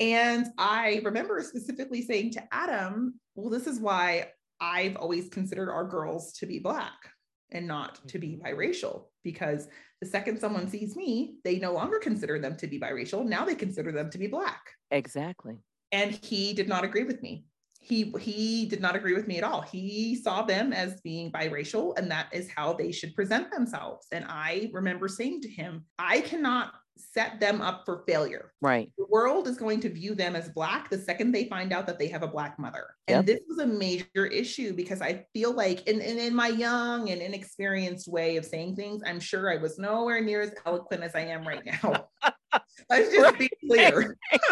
And 0.00 0.46
I 0.58 1.00
remember 1.04 1.42
specifically 1.42 2.02
saying 2.02 2.32
to 2.32 2.54
Adam, 2.54 3.18
well, 3.34 3.50
this 3.50 3.66
is 3.66 3.80
why 3.80 4.32
I've 4.60 4.96
always 4.96 5.28
considered 5.28 5.70
our 5.70 5.84
girls 5.86 6.32
to 6.34 6.46
be 6.46 6.58
black 6.58 7.10
and 7.50 7.66
not 7.66 8.06
to 8.08 8.18
be 8.18 8.36
Mhm. 8.36 8.42
biracial, 8.42 9.06
because 9.22 9.68
The 10.00 10.06
second 10.06 10.38
someone 10.38 10.68
sees 10.68 10.94
me, 10.94 11.38
they 11.42 11.58
no 11.58 11.72
longer 11.72 11.98
consider 11.98 12.38
them 12.38 12.56
to 12.58 12.68
be 12.68 12.78
biracial. 12.78 13.26
Now 13.26 13.44
they 13.44 13.56
consider 13.56 13.90
them 13.90 14.10
to 14.10 14.18
be 14.18 14.28
Black. 14.28 14.62
Exactly. 14.92 15.58
And 15.90 16.12
he 16.12 16.52
did 16.52 16.68
not 16.68 16.84
agree 16.84 17.02
with 17.02 17.20
me. 17.20 17.46
He, 17.80 18.12
he 18.20 18.66
did 18.66 18.80
not 18.80 18.94
agree 18.94 19.14
with 19.14 19.26
me 19.26 19.38
at 19.38 19.42
all. 19.42 19.62
He 19.62 20.14
saw 20.14 20.42
them 20.42 20.72
as 20.72 21.00
being 21.00 21.32
biracial, 21.32 21.98
and 21.98 22.08
that 22.12 22.32
is 22.32 22.48
how 22.48 22.74
they 22.74 22.92
should 22.92 23.12
present 23.16 23.50
themselves. 23.50 24.06
And 24.12 24.24
I 24.28 24.70
remember 24.72 25.08
saying 25.08 25.40
to 25.40 25.48
him, 25.48 25.84
I 25.98 26.20
cannot 26.20 26.74
set 26.98 27.40
them 27.40 27.60
up 27.60 27.84
for 27.84 28.04
failure. 28.06 28.52
Right. 28.60 28.90
The 28.98 29.06
world 29.08 29.48
is 29.48 29.56
going 29.56 29.80
to 29.80 29.88
view 29.88 30.14
them 30.14 30.36
as 30.36 30.48
Black 30.48 30.90
the 30.90 30.98
second 30.98 31.32
they 31.32 31.44
find 31.44 31.72
out 31.72 31.86
that 31.86 31.98
they 31.98 32.08
have 32.08 32.22
a 32.22 32.28
Black 32.28 32.58
mother. 32.58 32.86
And 33.06 33.26
this 33.26 33.40
was 33.48 33.58
a 33.58 33.66
major 33.66 34.26
issue 34.26 34.72
because 34.74 35.00
I 35.00 35.24
feel 35.32 35.52
like, 35.52 35.86
in, 35.88 36.00
in, 36.00 36.18
in 36.18 36.34
my 36.34 36.48
young 36.48 37.10
and 37.10 37.22
inexperienced 37.22 38.08
way 38.08 38.36
of 38.36 38.44
saying 38.44 38.76
things, 38.76 39.02
I'm 39.06 39.20
sure 39.20 39.52
I 39.52 39.56
was 39.56 39.78
nowhere 39.78 40.20
near 40.20 40.42
as 40.42 40.52
eloquent 40.66 41.02
as 41.02 41.14
I 41.14 41.20
am 41.20 41.46
right 41.46 41.64
now. 41.64 42.08
Let's 42.90 43.14
just 43.14 43.38
be 43.38 43.50
clear. 43.68 44.16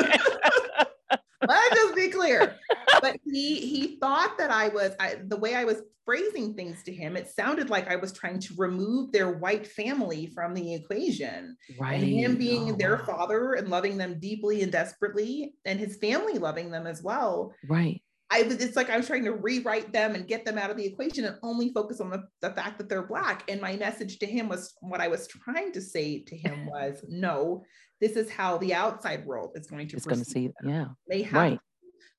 Let's 1.47 1.75
just 1.75 1.95
be 1.95 2.09
clear. 2.09 2.57
But 3.01 3.19
he 3.37 3.67
he 3.67 3.97
thought 3.99 4.39
that 4.39 4.51
I 4.51 4.69
was 4.69 4.93
I, 4.99 5.17
the 5.27 5.37
way 5.37 5.55
I 5.55 5.65
was 5.65 5.83
phrasing 6.05 6.55
things 6.55 6.83
to 6.85 6.93
him. 6.95 7.17
It 7.17 7.29
sounded 7.29 7.69
like 7.69 7.89
I 7.91 7.97
was 7.97 8.13
trying 8.13 8.39
to 8.39 8.55
remove 8.57 9.11
their 9.13 9.33
white 9.39 9.67
family 9.67 10.27
from 10.35 10.55
the 10.55 10.75
equation, 10.75 11.57
Right. 11.81 11.95
and 11.95 12.05
him 12.05 12.37
being 12.39 12.71
Oh, 12.73 12.77
their 12.77 12.97
wow. 12.97 13.05
father 13.07 13.55
and 13.55 13.69
loving 13.69 13.97
them 13.99 14.21
deeply 14.21 14.63
and 14.63 14.71
desperately, 14.71 15.55
and 15.65 15.79
his 15.81 15.97
family 15.97 16.39
loving 16.39 16.71
them 16.71 16.87
as 16.87 17.03
well. 17.03 17.53
Right. 17.69 18.01
I 18.31 18.43
was 18.43 18.57
it's 18.65 18.77
like 18.77 18.89
I 18.91 18.97
was 18.97 19.07
trying 19.07 19.25
to 19.25 19.33
rewrite 19.33 19.93
them 19.93 20.15
and 20.15 20.27
get 20.27 20.45
them 20.45 20.59
out 20.59 20.71
of 20.71 20.77
the 20.77 20.87
equation 20.87 21.25
and 21.27 21.37
only 21.43 21.73
focus 21.73 22.01
on 22.01 22.11
the, 22.11 22.23
the 22.41 22.51
fact 22.51 22.79
that 22.79 22.89
they're 22.89 23.07
black. 23.07 23.45
And 23.51 23.61
my 23.61 23.77
message 23.77 24.19
to 24.21 24.27
him 24.27 24.49
was 24.49 24.75
what 24.81 25.01
I 25.01 25.09
was 25.09 25.27
trying 25.29 25.73
to 25.73 25.81
say 25.81 26.21
to 26.29 26.37
him 26.37 26.67
was 26.75 27.05
no, 27.09 27.63
this 28.01 28.13
is 28.17 28.29
how 28.31 28.59
the 28.59 28.75
outside 28.75 29.25
world 29.27 29.51
is 29.55 29.67
going 29.69 29.87
to 29.89 29.97
It's 29.97 30.07
going 30.07 30.19
to 30.25 30.25
see. 30.25 30.47
them. 30.49 30.69
Yeah. 30.75 30.87
They 31.09 31.23
have 31.23 31.35
Right. 31.43 31.61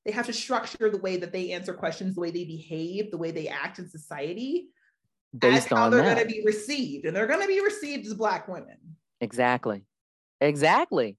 They 0.08 0.14
have 0.14 0.26
to 0.26 0.34
structure 0.34 0.90
the 0.90 1.00
way 1.00 1.18
that 1.18 1.34
they 1.34 1.52
answer 1.52 1.74
questions, 1.74 2.16
the 2.16 2.22
way 2.22 2.32
they 2.32 2.46
behave, 2.46 3.12
the 3.12 3.18
way 3.18 3.30
they 3.30 3.50
act 3.50 3.78
in 3.78 3.90
society, 3.90 4.70
as 5.34 5.40
Based 5.40 5.70
how 5.70 5.90
they're 5.90 6.02
going 6.02 6.18
to 6.18 6.26
be 6.26 6.42
received, 6.46 7.06
and 7.06 7.14
they're 7.14 7.28
going 7.28 7.42
to 7.42 7.48
be 7.48 7.60
received 7.60 8.08
as 8.08 8.14
black 8.14 8.48
women. 8.48 8.78
Exactly. 9.20 9.84
Exactly. 10.40 11.18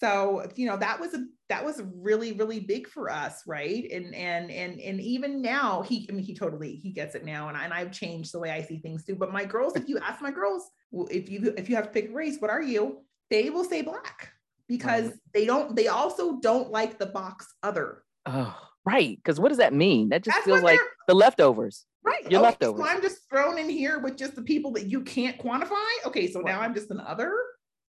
So 0.00 0.48
you 0.56 0.66
know 0.66 0.78
that 0.78 0.98
was 0.98 1.12
a 1.12 1.26
that 1.50 1.62
was 1.62 1.82
really 1.94 2.32
really 2.32 2.60
big 2.60 2.88
for 2.88 3.10
us, 3.10 3.42
right? 3.46 3.86
And 3.92 4.14
and 4.14 4.50
and 4.50 4.80
and 4.80 4.98
even 5.02 5.42
now 5.42 5.82
he 5.82 6.08
I 6.08 6.14
mean 6.14 6.24
he 6.24 6.34
totally 6.34 6.76
he 6.76 6.92
gets 6.92 7.14
it 7.14 7.26
now, 7.26 7.48
and 7.48 7.58
I, 7.58 7.64
and 7.64 7.74
I've 7.74 7.92
changed 7.92 8.32
the 8.32 8.38
way 8.38 8.50
I 8.50 8.62
see 8.62 8.78
things 8.78 9.04
too. 9.04 9.16
But 9.16 9.30
my 9.30 9.44
girls, 9.44 9.76
if 9.76 9.86
you 9.86 9.98
ask 9.98 10.22
my 10.22 10.30
girls, 10.30 10.70
if 11.10 11.28
you 11.28 11.52
if 11.58 11.68
you 11.68 11.76
have 11.76 11.84
to 11.84 11.90
pick 11.90 12.08
a 12.08 12.12
race, 12.14 12.38
what 12.38 12.50
are 12.50 12.62
you? 12.62 13.04
They 13.28 13.50
will 13.50 13.64
say 13.64 13.82
black 13.82 14.32
because 14.66 15.08
Right. 15.08 15.14
they 15.34 15.44
don't 15.44 15.76
they 15.76 15.88
also 15.88 16.40
don't 16.40 16.70
like 16.70 16.98
the 16.98 17.06
box 17.06 17.46
other. 17.62 18.02
Oh, 18.26 18.56
right. 18.84 19.16
Because 19.16 19.40
what 19.40 19.48
does 19.48 19.58
that 19.58 19.72
mean? 19.72 20.10
That 20.10 20.22
just 20.22 20.36
That's 20.36 20.46
feels 20.46 20.62
like 20.62 20.80
the 21.08 21.14
leftovers. 21.14 21.84
Right. 22.02 22.22
Your 22.30 22.40
okay, 22.40 22.48
leftovers. 22.48 22.84
So 22.84 22.90
I'm 22.90 23.02
just 23.02 23.28
thrown 23.28 23.58
in 23.58 23.68
here 23.68 23.98
with 23.98 24.16
just 24.16 24.34
the 24.34 24.42
people 24.42 24.72
that 24.72 24.86
you 24.86 25.02
can't 25.02 25.38
quantify. 25.38 25.76
Okay, 26.06 26.30
so 26.30 26.40
now 26.40 26.60
I'm 26.60 26.74
just 26.74 26.90
an 26.90 27.00
other, 27.00 27.34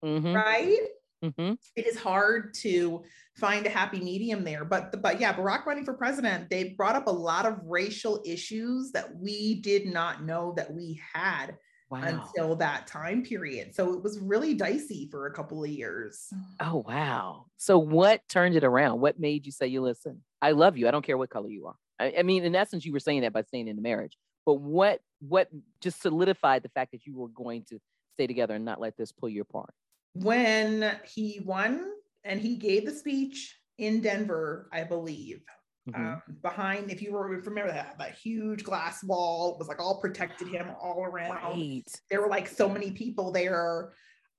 Mm-hmm. 0.03 0.33
right? 0.33 0.79
Mm-hmm. 1.23 1.53
It 1.75 1.85
is 1.85 1.97
hard 1.97 2.55
to 2.55 3.03
find 3.35 3.65
a 3.65 3.69
happy 3.69 3.99
medium 3.99 4.43
there. 4.43 4.65
But 4.65 5.01
but 5.01 5.21
yeah, 5.21 5.33
Barack 5.33 5.65
running 5.65 5.85
for 5.85 5.93
president, 5.93 6.49
they 6.49 6.69
brought 6.75 6.95
up 6.95 7.07
a 7.07 7.11
lot 7.11 7.45
of 7.45 7.59
racial 7.65 8.21
issues 8.25 8.91
that 8.93 9.15
we 9.15 9.61
did 9.61 9.85
not 9.85 10.23
know 10.23 10.53
that 10.57 10.73
we 10.73 10.99
had 11.13 11.55
Wow. 11.91 12.03
until 12.03 12.55
that 12.55 12.87
time 12.87 13.21
period. 13.21 13.75
So 13.75 13.93
it 13.93 14.01
was 14.01 14.17
really 14.19 14.53
dicey 14.53 15.09
for 15.11 15.27
a 15.27 15.33
couple 15.33 15.61
of 15.61 15.69
years. 15.69 16.29
Oh, 16.61 16.85
wow. 16.87 17.47
So 17.57 17.77
what 17.77 18.21
turned 18.29 18.55
it 18.55 18.63
around? 18.63 19.01
What 19.01 19.19
made 19.19 19.45
you 19.45 19.51
say, 19.51 19.67
you 19.67 19.81
listen, 19.81 20.23
I 20.41 20.51
love 20.51 20.77
you. 20.77 20.87
I 20.87 20.91
don't 20.91 21.05
care 21.05 21.17
what 21.17 21.29
color 21.29 21.49
you 21.49 21.67
are. 21.67 21.75
I, 21.99 22.13
I 22.19 22.23
mean, 22.23 22.45
in 22.45 22.55
essence, 22.55 22.85
you 22.85 22.93
were 22.93 22.99
saying 23.01 23.21
that 23.21 23.33
by 23.33 23.41
staying 23.41 23.67
in 23.67 23.75
the 23.75 23.81
marriage. 23.81 24.17
But 24.45 24.55
what 24.55 25.01
what 25.19 25.49
just 25.81 26.01
solidified 26.01 26.63
the 26.63 26.69
fact 26.69 26.93
that 26.93 27.05
you 27.05 27.15
were 27.15 27.27
going 27.27 27.65
to 27.69 27.79
stay 28.13 28.25
together 28.25 28.55
and 28.55 28.65
not 28.65 28.79
let 28.79 28.95
this 28.97 29.11
pull 29.11 29.29
you 29.29 29.41
apart? 29.41 29.73
When 30.13 30.95
he 31.13 31.41
won 31.43 31.91
and 32.23 32.39
he 32.39 32.55
gave 32.55 32.85
the 32.85 32.91
speech 32.91 33.57
in 33.77 34.01
Denver, 34.01 34.69
I 34.71 34.83
believe. 34.83 35.41
Mhm. 35.89 35.95
um, 35.95 36.21
behind, 36.43 36.91
if 36.91 37.01
you 37.01 37.11
were 37.11 37.27
remember 37.27 37.71
that 37.71 37.97
that 37.97 38.13
huge 38.15 38.63
glass 38.63 39.03
wall 39.03 39.57
was 39.57 39.67
like 39.67 39.79
all 39.79 39.99
protected 39.99 40.47
him 40.47 40.67
all 40.79 41.03
around. 41.03 41.31
right. 41.31 41.83
There 42.09 42.21
were 42.21 42.29
like 42.29 42.47
so 42.47 42.69
many 42.69 42.91
people 42.91 43.31
there. 43.31 43.93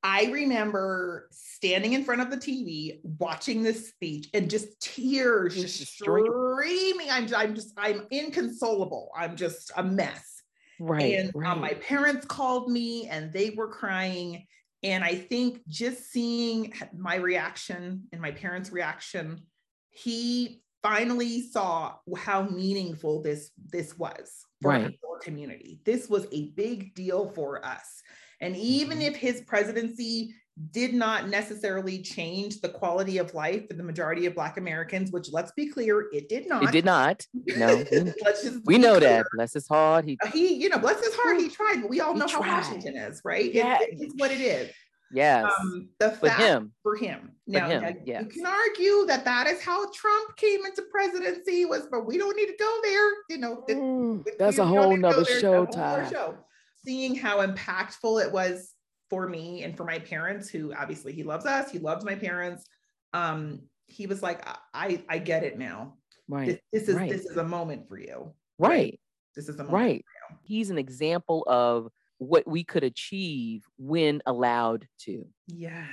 I 0.05 0.27
remember 0.27 1.29
standing 1.31 1.93
in 1.93 2.05
front 2.05 2.23
of 2.23 2.31
the 2.31 2.37
TV 2.37 3.01
watching 3.03 3.63
this 3.63 3.89
speech 3.89 4.29
and 4.35 4.51
just 4.51 4.81
tears 4.81 5.55
Just 5.55 5.79
just 5.79 5.93
streaming. 5.93 7.09
I'm, 7.09 7.33
I'm 7.35 7.55
just, 7.55 7.73
I'm 7.77 8.07
inconsolable. 8.11 9.11
I'm 9.17 9.37
just 9.37 9.71
a 9.77 9.83
mess. 9.83 10.43
Right. 10.81 11.15
and 11.15 11.31
right. 11.35 11.53
um, 11.53 11.61
my 11.61 11.75
parents 11.75 12.27
called 12.27 12.69
me 12.71 13.07
and 13.09 13.33
they 13.33 13.51
were 13.51 13.69
crying. 13.69 14.47
And 14.83 15.05
I 15.05 15.15
think 15.15 15.61
just 15.69 16.11
seeing 16.11 16.73
my 16.97 17.17
reaction 17.17 18.09
and 18.13 18.21
my 18.21 18.33
parents' 18.33 18.73
reaction, 18.73 19.43
he 19.91 20.62
finally 20.83 21.43
saw 21.43 21.95
how 22.17 22.43
meaningful 22.43 23.23
this 23.23 23.51
this 23.71 23.97
was 23.99 24.45
for 24.61 24.71
Right. 24.73 24.99
our 25.11 25.19
community. 25.21 25.81
This 25.85 26.09
was 26.09 26.27
a 26.33 26.49
big 26.51 26.95
deal 26.95 27.29
for 27.31 27.65
us. 27.65 28.03
And 28.41 28.57
even 28.57 28.99
Mhm. 28.99 29.09
if 29.09 29.17
his 29.17 29.41
presidency 29.43 30.35
did 30.73 30.93
not 30.93 31.29
necessarily 31.31 32.03
change 32.03 32.61
the 32.61 32.69
quality 32.69 33.17
of 33.17 33.33
life 33.33 33.67
for 33.69 33.75
the 33.75 33.83
majority 33.83 34.27
of 34.27 34.35
Black 34.35 34.59
Americans, 34.59 35.11
which 35.11 35.33
let's 35.33 35.51
be 35.53 35.67
clear, 35.67 36.09
it 36.13 36.29
did 36.29 36.47
not. 36.47 36.65
it 36.65 36.73
did 36.73 36.85
not. 36.85 37.27
No. 37.57 37.77
we- 37.91 38.13
let's 38.23 38.43
just 38.43 38.59
we 38.67 38.77
know 38.77 38.99
clear 38.99 39.09
that. 39.23 39.27
Bless 39.35 39.55
his 39.55 39.67
heart. 39.69 40.05
He 40.05 40.19
he, 40.33 40.55
you 40.55 40.69
know, 40.69 40.79
bless 40.79 41.03
his 41.03 41.15
heart, 41.15 41.41
he 41.41 41.49
tried, 41.49 41.81
but 41.81 41.89
we 41.89 42.01
all 42.01 42.13
He 42.13 42.19
know 42.19 42.27
how. 42.29 42.41
Washington 42.41 42.97
is, 42.97 43.23
right? 43.25 43.47
It- 43.47 43.55
Yeah. 43.55 43.79
it's 43.81 44.15
what 44.19 44.31
it 44.31 44.41
is. 44.41 44.71
Yes. 45.13 45.53
Um, 45.61 45.89
the 45.99 46.11
for 46.13 46.29
him. 46.31 46.73
for 46.83 46.97
him. 46.97 47.33
Now, 47.47 47.69
him, 47.69 47.83
now, 47.83 47.89
you 47.89 48.27
can 48.27 48.47
argue 48.47 49.05
that 49.07 49.25
that 49.25 49.47
is 49.47 49.63
how 49.63 49.91
Trump 49.93 50.37
came 50.37 50.65
into 50.65 50.83
presidency 50.91 51.65
was, 51.65 51.87
but 51.91 52.07
we 52.07 52.19
don't 52.19 52.37
need 52.37 52.47
to 52.47 52.57
go 52.59 52.79
there. 52.83 53.11
You 53.29 53.39
know, 53.39 53.65
it- 53.69 53.77
Mm, 53.77 54.27
that's 54.39 54.59
a 54.59 54.65
whole 54.65 54.91
need 54.91 54.97
to 54.97 55.01
nother 55.03 55.23
there. 55.25 55.35
It's 55.35 55.39
a 55.39 55.41
show 55.41 55.67
time. 55.67 56.11
show. 56.11 56.39
Seeing 56.85 57.15
how 57.15 57.47
impactful 57.47 58.25
it 58.25 58.33
was 58.33 58.73
for 59.11 59.29
me 59.29 59.63
and 59.63 59.77
for 59.77 59.85
my 59.85 59.99
parents, 59.99 60.49
who 60.49 60.73
obviously 60.75 61.13
he 61.13 61.23
loves 61.23 61.47
us, 61.47 61.71
he 61.71 61.79
loves 61.79 62.05
my 62.05 62.15
parents. 62.15 62.65
Um, 63.13 63.61
he 63.87 64.07
was 64.07 64.23
like, 64.23 64.47
I, 64.49 64.57
I, 64.73 65.05
I 65.09 65.19
get 65.19 65.45
it 65.45 65.59
now. 65.59 65.97
Right. 66.29 66.47
This, 66.47 66.59
this 66.73 66.89
is 66.89 66.95
right. 66.97 67.11
this 67.11 67.27
is 67.27 67.37
a 67.37 67.45
moment 67.45 67.89
for 67.89 67.99
you. 67.99 68.33
right. 68.59 68.99
This 69.35 69.49
is 69.49 69.57
a 69.57 69.65
moment. 69.65 69.73
Right. 69.73 70.05
He's 70.43 70.71
an 70.71 70.79
example 70.79 71.45
of 71.47 71.89
what 72.23 72.47
we 72.47 72.65
could 72.65 72.85
achieve 72.85 73.65
when 73.79 74.23
allowed 74.27 74.87
to. 75.01 75.27
Yes. 75.49 75.89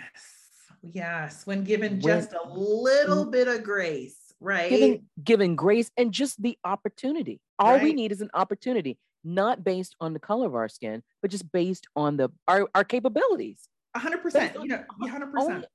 Yes. 0.81 1.45
When 1.45 1.63
given 1.63 1.93
When- 1.93 2.01
just 2.01 2.33
a 2.33 2.47
little 2.47 3.25
mm. 3.25 3.31
bit 3.31 3.47
of 3.47 3.63
grace, 3.63 4.17
right? 4.39 4.69
Given 4.69 5.05
given 5.23 5.55
grace 5.55 5.91
and 5.97 6.11
just 6.11 6.41
the 6.41 6.57
opportunity. 6.63 7.41
All 7.57 7.79
we 7.79 7.93
need 7.93 8.11
is 8.11 8.21
an 8.21 8.29
opportunity, 8.33 8.97
not 9.23 9.63
based 9.63 9.95
on 9.99 10.13
the 10.13 10.19
color 10.19 10.45
of 10.45 10.55
our 10.55 10.69
skin, 10.69 11.03
but 11.21 11.31
just 11.31 11.51
based 11.51 11.87
on 11.95 12.17
the 12.17 12.29
our, 12.47 12.69
our 12.73 12.83
capabilities. 12.83 13.67
A 13.95 13.99
hundred 13.99 14.21
percent. 14.21 14.53
Based 14.53 14.55
You 14.65 14.73
on- 14.75 14.81
know, 14.99 15.07
a 15.07 15.09
hundred 15.09 15.29
only 15.37 15.53
percent. 15.55 15.65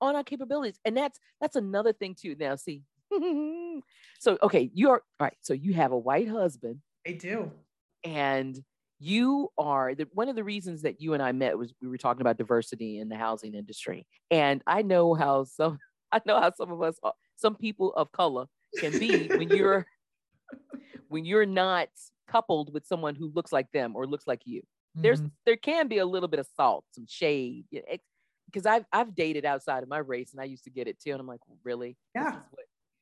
on 0.00 0.16
our 0.16 0.24
capabilities. 0.24 0.78
And 0.84 0.96
that's 0.96 1.18
that's 1.40 1.56
another 1.56 1.92
thing 1.92 2.16
too. 2.20 2.34
Now 2.38 2.56
see. 2.56 2.82
so 4.20 4.38
okay, 4.42 4.70
you're 4.74 4.96
all 5.20 5.24
right. 5.26 5.36
So 5.42 5.54
you 5.54 5.74
have 5.74 5.92
a 5.92 5.98
white 5.98 6.28
husband 6.28 6.80
I 7.06 7.12
do. 7.12 7.50
and 8.04 8.58
you 8.98 9.50
are 9.58 9.94
the 9.94 10.08
one 10.12 10.28
of 10.28 10.36
the 10.36 10.44
reasons 10.44 10.82
that 10.82 11.00
you 11.00 11.14
and 11.14 11.22
I 11.22 11.32
met 11.32 11.56
was 11.58 11.72
we 11.80 11.88
were 11.88 11.98
talking 11.98 12.20
about 12.20 12.36
diversity 12.38 12.98
in 12.98 13.08
the 13.08 13.16
housing 13.16 13.54
industry. 13.54 14.06
And 14.30 14.62
I 14.66 14.82
know 14.82 15.14
how 15.14 15.44
some 15.44 15.78
I 16.12 16.20
know 16.26 16.40
how 16.40 16.52
some 16.56 16.72
of 16.72 16.82
us 16.82 16.98
some 17.36 17.56
people 17.56 17.92
of 17.94 18.12
color 18.12 18.46
can 18.80 18.96
be 18.96 19.30
when 19.34 19.50
you're 19.50 19.86
when 21.08 21.24
you're 21.24 21.46
not 21.46 21.88
coupled 22.26 22.72
with 22.72 22.86
someone 22.86 23.14
who 23.14 23.30
looks 23.34 23.52
like 23.52 23.70
them 23.72 23.96
or 23.96 24.06
looks 24.06 24.26
like 24.26 24.42
you. 24.44 24.62
There's 25.02 25.22
Mhm. 25.22 25.32
there 25.46 25.56
can 25.56 25.88
be 25.88 25.98
a 25.98 26.06
little 26.06 26.28
bit 26.28 26.40
of 26.40 26.46
salt, 26.56 26.84
some 26.92 27.06
shade. 27.08 27.66
Because 28.46 28.66
I've 28.66 28.84
I've 28.92 29.14
dated 29.14 29.44
outside 29.44 29.82
of 29.82 29.88
my 29.88 29.98
race 29.98 30.32
and 30.32 30.40
I 30.40 30.44
used 30.44 30.64
to 30.64 30.70
get 30.70 30.88
it 30.88 30.98
too. 31.00 31.12
And 31.12 31.20
I'm 31.20 31.26
like, 31.26 31.40
really? 31.62 31.96
Yeah. 32.14 32.42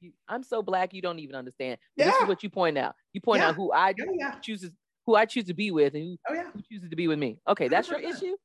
you, 0.01 0.13
I'm 0.29 0.43
so 0.43 0.63
black 0.63 0.93
you 0.93 1.03
don't 1.03 1.19
even 1.21 1.37
understand. 1.37 1.79
But 1.97 2.05
This 2.05 2.21
is 2.21 2.27
what 2.27 2.43
you 2.43 2.51
point 2.51 2.77
out. 2.79 2.95
You 3.13 3.21
point 3.21 3.43
Yeah. 3.43 3.49
out 3.51 3.55
who 3.57 3.73
I 3.73 3.95
Oh 4.01 4.15
yeah. 4.19 4.39
chooses 4.43 4.71
who 5.07 5.15
I 5.15 5.25
choose 5.25 5.45
to 5.45 5.55
be 5.55 5.71
with 5.71 5.95
and 5.95 6.05
who 6.05 6.17
Oh 6.29 6.35
yeah. 6.35 6.51
who 6.53 6.61
chooses 6.71 6.91
to 6.91 6.97
be 6.97 7.09
with 7.09 7.19
me. 7.19 7.39
Okay, 7.49 7.69
that's 7.69 7.89
your 7.89 8.01
100%. 8.01 8.11
issue. 8.17 8.37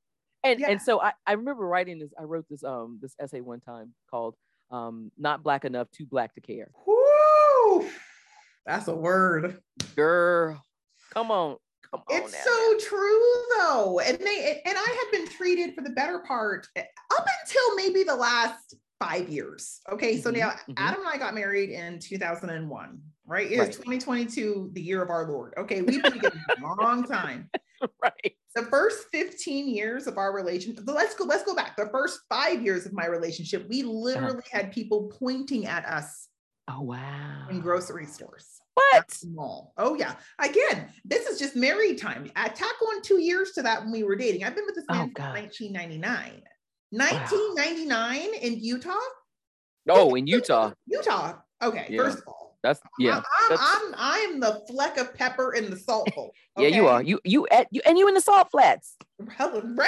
And 0.44 0.60
Yeah. 0.60 0.70
and 0.70 0.82
so 0.82 1.02
I, 1.02 1.14
I 1.28 1.34
remember 1.34 1.68
writing 1.68 2.00
this, 2.00 2.12
I 2.20 2.24
wrote 2.24 2.46
this 2.50 2.64
um 2.64 3.00
this 3.02 3.16
essay 3.20 3.42
one 3.42 3.60
time 3.60 3.94
called 4.10 4.36
um 4.70 5.12
Not 5.18 5.44
Black 5.44 5.66
Enough, 5.66 5.90
Too 5.92 6.06
Black 6.06 6.34
to 6.36 6.42
Care. 6.42 6.72
Woo! 6.86 7.88
That's 8.66 8.88
a 8.88 8.96
word. 8.96 9.60
Girl, 9.96 10.64
come 11.14 11.32
on, 11.32 11.58
Come 11.92 12.02
on. 12.10 12.22
It's 12.22 12.34
now, 12.34 12.40
so 12.44 12.78
true 12.80 13.20
though. 13.58 14.00
And 14.00 14.18
they 14.18 14.62
and 14.66 14.78
I 14.78 15.10
had 15.12 15.12
been 15.12 15.28
treated 15.28 15.76
for 15.76 15.82
the 15.82 15.90
better 15.90 16.20
part 16.20 16.68
eh, 16.76 16.84
up 17.12 17.26
until 17.44 17.76
maybe 17.76 18.04
the 18.04 18.16
last 18.16 18.76
five 19.00 19.30
years. 19.30 19.82
Okay. 19.92 20.22
So 20.22 20.32
mm-hmm. 20.32 20.40
now 20.40 20.50
mm-hmm. 20.50 20.74
Adam 20.78 21.02
and 21.02 21.10
I 21.10 21.18
got 21.18 21.36
married 21.36 21.70
in 21.70 22.00
2001, 22.00 23.02
right? 23.32 23.50
It's 23.50 23.60
right. 23.60 23.72
2022, 23.72 24.72
the 24.74 24.82
year 24.82 25.02
of 25.02 25.10
our 25.10 25.32
Lord. 25.32 25.54
Okay. 25.58 25.82
We've 25.82 26.04
been 26.04 26.12
together 26.12 26.40
a 26.58 26.84
long 26.84 27.06
time. 27.06 27.50
right. 28.04 28.36
The 28.56 28.64
first 28.64 29.06
15 29.14 29.70
years 29.70 30.06
of 30.06 30.18
our 30.18 30.36
relationship, 30.36 30.84
let's 30.86 31.16
go, 31.16 31.24
let's 31.24 31.44
go 31.44 31.56
back. 31.56 31.78
The 31.78 31.88
first 31.94 32.20
five 32.30 32.62
years 32.62 32.86
of 32.86 32.92
my 32.92 33.06
relationship, 33.06 33.68
we 33.70 33.84
uh-huh. 33.84 33.92
literally 33.92 34.40
uh-huh. 34.40 34.64
had 34.64 34.72
people 34.74 35.10
pointing 35.18 35.66
at 35.66 35.86
us. 35.86 36.28
Oh 36.70 36.82
wow. 36.82 37.48
In 37.50 37.62
grocery 37.62 38.06
stores. 38.06 38.48
What? 38.74 39.10
Small. 39.10 39.74
Oh 39.78 39.96
yeah. 39.96 40.16
Again, 40.40 40.90
this 41.06 41.26
is 41.26 41.40
just 41.40 41.56
married 41.56 41.98
time. 41.98 42.30
I 42.36 42.50
tack 42.50 42.82
on 42.90 43.02
two 43.02 43.22
years 43.22 43.52
to 43.54 43.62
that 43.64 43.82
when 43.82 43.92
we 43.92 44.04
were 44.04 44.16
dating. 44.16 44.44
I've 44.44 44.56
been 44.56 44.66
with 44.66 44.76
this 44.76 44.86
man 44.90 45.12
oh, 45.18 45.22
since 45.24 45.62
1999. 45.64 46.42
1999 46.92 48.20
wow. 48.20 48.38
in 48.42 48.60
Utah. 48.60 48.94
Oh, 49.90 50.16
in 50.16 50.28
Utah. 50.28 50.74
Utah. 50.88 51.36
Okay. 51.64 51.88
Yeah. 51.90 52.04
First 52.04 52.20
of 52.20 52.24
all, 52.28 52.41
that's 52.64 52.82
yeah. 53.00 53.18
I'm, 53.18 53.24
that's, 53.50 53.62
I'm, 53.64 53.96
I'm 53.98 54.40
the 54.40 54.64
fleck 54.70 54.98
of 54.98 55.14
pepper 55.14 55.54
in 55.54 55.70
the 55.70 55.78
salt 55.78 56.10
bowl. 56.16 56.34
Okay? 56.58 56.70
yeah, 56.70 56.76
you 56.76 56.88
are. 56.88 57.02
You 57.02 57.20
you 57.24 57.48
at 57.48 57.68
you 57.72 57.82
and 57.86 57.98
you 57.98 58.08
in 58.08 58.14
the 58.14 58.22
salt 58.22 58.50
flats. 58.52 58.96
Right? 59.20 59.88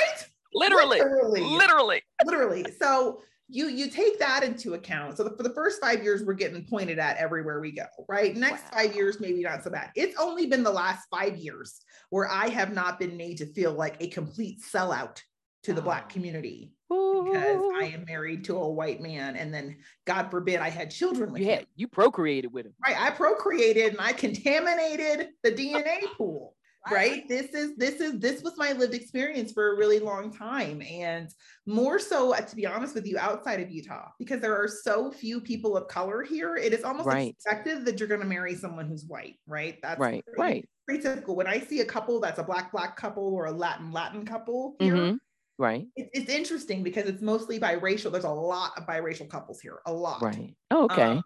Literally. 0.53 0.99
Literally. 0.99 1.41
Literally. 1.41 2.01
Literally. 2.25 2.65
So 2.79 3.21
you 3.49 3.67
you 3.67 3.89
take 3.89 4.19
that 4.19 4.43
into 4.43 4.73
account. 4.73 5.17
So 5.17 5.23
the, 5.23 5.35
for 5.35 5.43
the 5.43 5.53
first 5.53 5.81
five 5.81 6.03
years, 6.03 6.23
we're 6.23 6.33
getting 6.33 6.65
pointed 6.65 6.99
at 6.99 7.17
everywhere 7.17 7.59
we 7.59 7.71
go. 7.71 7.85
Right. 8.07 8.35
Next 8.35 8.63
wow. 8.63 8.81
five 8.81 8.95
years, 8.95 9.19
maybe 9.19 9.41
not 9.41 9.63
so 9.63 9.69
bad. 9.69 9.91
It's 9.95 10.19
only 10.19 10.47
been 10.47 10.63
the 10.63 10.71
last 10.71 11.07
five 11.11 11.37
years 11.37 11.81
where 12.09 12.29
I 12.29 12.49
have 12.49 12.73
not 12.73 12.99
been 12.99 13.17
made 13.17 13.37
to 13.37 13.45
feel 13.45 13.73
like 13.73 13.97
a 13.99 14.07
complete 14.07 14.61
sellout 14.61 15.21
to 15.63 15.73
the 15.73 15.81
black 15.81 16.09
community 16.09 16.73
because 16.89 17.71
I 17.75 17.91
am 17.93 18.05
married 18.05 18.43
to 18.45 18.57
a 18.57 18.69
white 18.69 19.01
man, 19.01 19.35
and 19.35 19.53
then 19.53 19.77
God 20.05 20.29
forbid 20.29 20.59
I 20.59 20.69
had 20.69 20.91
children 20.91 21.31
with 21.31 21.41
yeah, 21.41 21.57
him. 21.57 21.65
You 21.75 21.87
procreated 21.87 22.51
with 22.51 22.65
him, 22.65 22.73
right? 22.85 22.99
I 22.99 23.11
procreated 23.11 23.93
and 23.93 24.01
I 24.01 24.13
contaminated 24.13 25.29
the 25.43 25.51
DNA 25.51 26.03
pool. 26.17 26.55
Right. 26.91 27.25
This 27.29 27.53
is 27.53 27.77
this 27.77 28.01
is 28.01 28.19
this 28.19 28.43
was 28.43 28.57
my 28.57 28.73
lived 28.73 28.93
experience 28.93 29.53
for 29.53 29.71
a 29.71 29.77
really 29.77 29.99
long 29.99 30.33
time, 30.33 30.81
and 30.81 31.29
more 31.65 31.97
so, 31.97 32.33
uh, 32.33 32.41
to 32.41 32.55
be 32.57 32.67
honest 32.67 32.93
with 32.93 33.07
you, 33.07 33.17
outside 33.17 33.61
of 33.61 33.71
Utah, 33.71 34.09
because 34.19 34.41
there 34.41 34.61
are 34.61 34.67
so 34.67 35.09
few 35.09 35.39
people 35.39 35.77
of 35.77 35.87
color 35.87 36.23
here. 36.23 36.57
It 36.57 36.73
is 36.73 36.83
almost 36.83 37.07
right. 37.07 37.29
expected 37.29 37.85
that 37.85 37.99
you're 37.99 38.09
going 38.09 38.19
to 38.19 38.27
marry 38.27 38.53
someone 38.55 38.87
who's 38.87 39.05
white. 39.05 39.37
Right. 39.47 39.77
That's 39.81 39.97
right. 39.97 40.25
Pretty, 40.25 40.41
right. 40.41 40.69
Pretty 40.85 41.03
typical. 41.03 41.37
When 41.37 41.47
I 41.47 41.61
see 41.61 41.79
a 41.79 41.85
couple 41.85 42.19
that's 42.19 42.39
a 42.39 42.43
black 42.43 42.73
black 42.73 42.97
couple 42.97 43.33
or 43.33 43.45
a 43.45 43.51
Latin 43.53 43.93
Latin 43.93 44.25
couple 44.25 44.75
here. 44.77 44.95
Mm-hmm 44.95 45.15
Right. 45.57 45.87
It, 45.95 46.09
it's 46.13 46.29
interesting 46.29 46.83
because 46.83 47.05
it's 47.05 47.21
mostly 47.21 47.59
biracial. 47.59 48.11
There's 48.11 48.23
a 48.23 48.29
lot 48.29 48.71
of 48.77 48.85
biracial 48.85 49.29
couples 49.29 49.61
here, 49.61 49.79
a 49.85 49.93
lot. 49.93 50.21
Right. 50.21 50.55
Oh, 50.71 50.85
okay. 50.85 51.03
Um, 51.03 51.23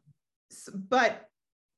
so, 0.50 0.72
but 0.90 1.28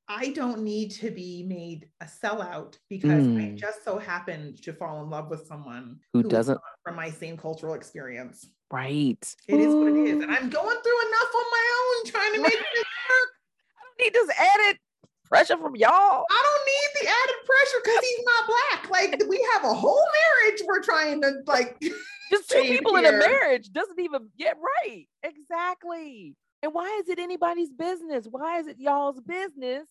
I 0.07 0.29
don't 0.29 0.63
need 0.63 0.89
to 0.93 1.11
be 1.11 1.43
made 1.43 1.89
a 2.01 2.05
sellout 2.05 2.77
because 2.89 3.23
mm. 3.23 3.53
I 3.53 3.55
just 3.55 3.83
so 3.83 3.99
happened 3.99 4.61
to 4.63 4.73
fall 4.73 5.03
in 5.03 5.09
love 5.11 5.29
with 5.29 5.45
someone 5.45 5.99
who, 6.13 6.23
who 6.23 6.29
doesn't 6.29 6.59
from 6.83 6.95
my 6.95 7.11
same 7.11 7.37
cultural 7.37 7.75
experience. 7.75 8.47
Right. 8.71 9.35
It 9.47 9.53
Ooh. 9.55 9.59
is 9.59 9.75
what 9.75 9.93
it 9.93 10.09
is. 10.09 10.23
And 10.23 10.31
I'm 10.31 10.49
going 10.49 10.77
through 10.81 11.07
enough 11.07 11.35
on 11.35 11.45
my 11.51 11.69
own 11.77 12.11
trying 12.11 12.33
to 12.33 12.41
make 12.41 12.51
this 12.51 12.85
work. 13.09 13.29
I 13.77 13.83
don't 13.83 14.05
need 14.05 14.13
this 14.13 14.29
added 14.37 14.79
pressure 15.25 15.57
from 15.57 15.75
y'all. 15.75 16.25
I 16.29 16.43
don't 16.43 16.65
need 16.65 17.01
the 17.01 17.07
added 17.07 17.35
pressure 17.45 17.81
because 17.83 17.99
he's 18.03 18.25
not 18.25 18.47
black. 18.47 18.89
Like 18.89 19.23
we 19.29 19.47
have 19.53 19.63
a 19.63 19.73
whole 19.73 20.03
marriage 20.43 20.61
we're 20.67 20.81
trying 20.81 21.21
to 21.21 21.33
like 21.45 21.79
just 22.29 22.49
two 22.49 22.61
people 22.61 22.95
here. 22.95 23.09
in 23.09 23.15
a 23.15 23.17
marriage 23.17 23.71
doesn't 23.71 23.99
even 23.99 24.29
get 24.37 24.57
right. 24.57 25.05
Exactly. 25.23 26.35
And 26.61 26.73
why 26.73 26.99
is 27.01 27.09
it 27.09 27.19
anybody's 27.19 27.71
business? 27.71 28.27
Why 28.29 28.59
is 28.59 28.67
it 28.67 28.77
y'all's 28.79 29.19
business 29.21 29.87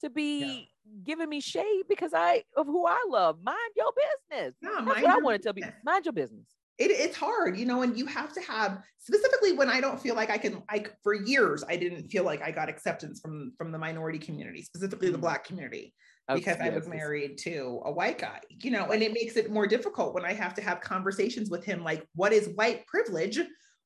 to 0.00 0.10
be 0.10 0.70
yeah. 0.84 0.92
giving 1.04 1.28
me 1.28 1.40
shade 1.40 1.84
because 1.88 2.12
I 2.14 2.44
of 2.56 2.66
who 2.66 2.86
I 2.86 3.04
love? 3.08 3.38
Mind 3.42 3.58
your 3.76 3.92
business. 4.30 4.54
That's 4.62 4.86
what 4.86 5.04
I 5.04 5.18
want 5.18 5.36
to 5.36 5.42
tell 5.42 5.54
people. 5.54 5.72
Mind 5.84 6.04
your 6.04 6.12
business. 6.12 6.46
It, 6.78 6.90
it's 6.90 7.16
hard, 7.16 7.56
you 7.56 7.64
know, 7.64 7.82
and 7.82 7.96
you 7.96 8.04
have 8.06 8.32
to 8.34 8.40
have 8.42 8.82
specifically 8.98 9.52
when 9.52 9.70
I 9.70 9.80
don't 9.80 10.00
feel 10.00 10.14
like 10.14 10.30
I 10.30 10.36
can 10.36 10.62
like 10.70 10.94
for 11.02 11.14
years 11.14 11.64
I 11.66 11.76
didn't 11.76 12.08
feel 12.08 12.24
like 12.24 12.42
I 12.42 12.50
got 12.50 12.68
acceptance 12.68 13.20
from 13.20 13.52
from 13.56 13.72
the 13.72 13.78
minority 13.78 14.18
community, 14.18 14.62
specifically 14.62 15.10
the 15.10 15.18
mm. 15.18 15.22
black 15.22 15.44
community 15.44 15.94
because 16.34 16.58
I 16.60 16.70
was 16.70 16.88
married 16.88 17.38
to 17.38 17.80
a 17.84 17.92
white 17.92 18.18
guy, 18.18 18.40
you 18.50 18.70
know, 18.70 18.90
and 18.90 19.02
it 19.02 19.12
makes 19.12 19.36
it 19.36 19.50
more 19.50 19.66
difficult 19.66 20.12
when 20.14 20.24
I 20.24 20.32
have 20.32 20.54
to 20.54 20.62
have 20.62 20.80
conversations 20.80 21.50
with 21.50 21.64
him 21.64 21.84
like, 21.84 22.06
what 22.14 22.32
is 22.32 22.48
white 22.56 22.86
privilege 22.86 23.38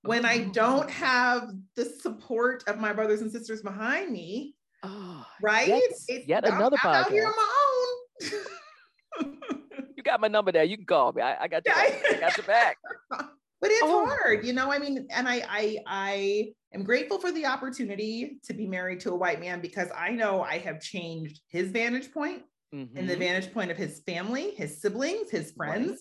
when 0.02 0.24
I 0.24 0.46
oh. 0.48 0.52
don't 0.52 0.86
oh. 0.86 0.88
have 0.88 1.50
the 1.76 1.84
support 1.84 2.64
of 2.66 2.78
my 2.78 2.92
brothers 2.92 3.20
and 3.20 3.30
sisters 3.30 3.60
behind 3.62 4.10
me? 4.10 4.54
Oh, 4.82 5.26
right? 5.42 5.68
It's 5.68 6.26
yet 6.26 6.46
another 6.46 6.78
I'm, 6.82 6.90
podcast. 6.90 6.94
I'm 6.94 7.04
out 7.04 7.12
here 7.12 7.26
on 7.26 7.34
my 7.36 9.26
own. 9.26 9.56
you 10.00 10.04
got 10.10 10.20
my 10.20 10.28
number 10.28 10.50
there. 10.50 10.64
You 10.64 10.76
can 10.76 10.86
call 10.86 11.12
me. 11.12 11.20
I, 11.20 11.44
I 11.44 11.48
got 11.48 11.64
your 11.66 11.74
back. 11.74 12.02
I 12.10 12.20
got 12.20 12.36
your 12.36 12.46
back. 12.46 12.78
but 13.10 13.70
it's 13.70 13.82
oh. 13.82 14.06
hard, 14.06 14.46
you 14.46 14.54
know. 14.54 14.72
I 14.72 14.78
mean, 14.78 15.06
and 15.10 15.28
I, 15.28 15.44
I, 15.46 15.78
I 15.86 16.52
am 16.72 16.84
grateful 16.84 17.18
for 17.18 17.30
the 17.30 17.44
opportunity 17.44 18.40
to 18.44 18.54
be 18.54 18.66
married 18.66 19.00
to 19.00 19.10
a 19.10 19.14
white 19.14 19.40
man 19.40 19.60
because 19.60 19.88
I 19.94 20.10
know 20.10 20.42
I 20.42 20.56
have 20.58 20.80
changed 20.80 21.40
his 21.48 21.70
vantage 21.70 22.12
point 22.12 22.42
mm-hmm. 22.74 22.96
and 22.96 23.06
the 23.06 23.12
mm-hmm. 23.12 23.20
vantage 23.20 23.52
point 23.52 23.70
of 23.70 23.76
his 23.76 24.00
family, 24.06 24.52
his 24.52 24.80
siblings, 24.80 25.30
his 25.30 25.52
friends. 25.52 25.90
Right. 25.90 25.98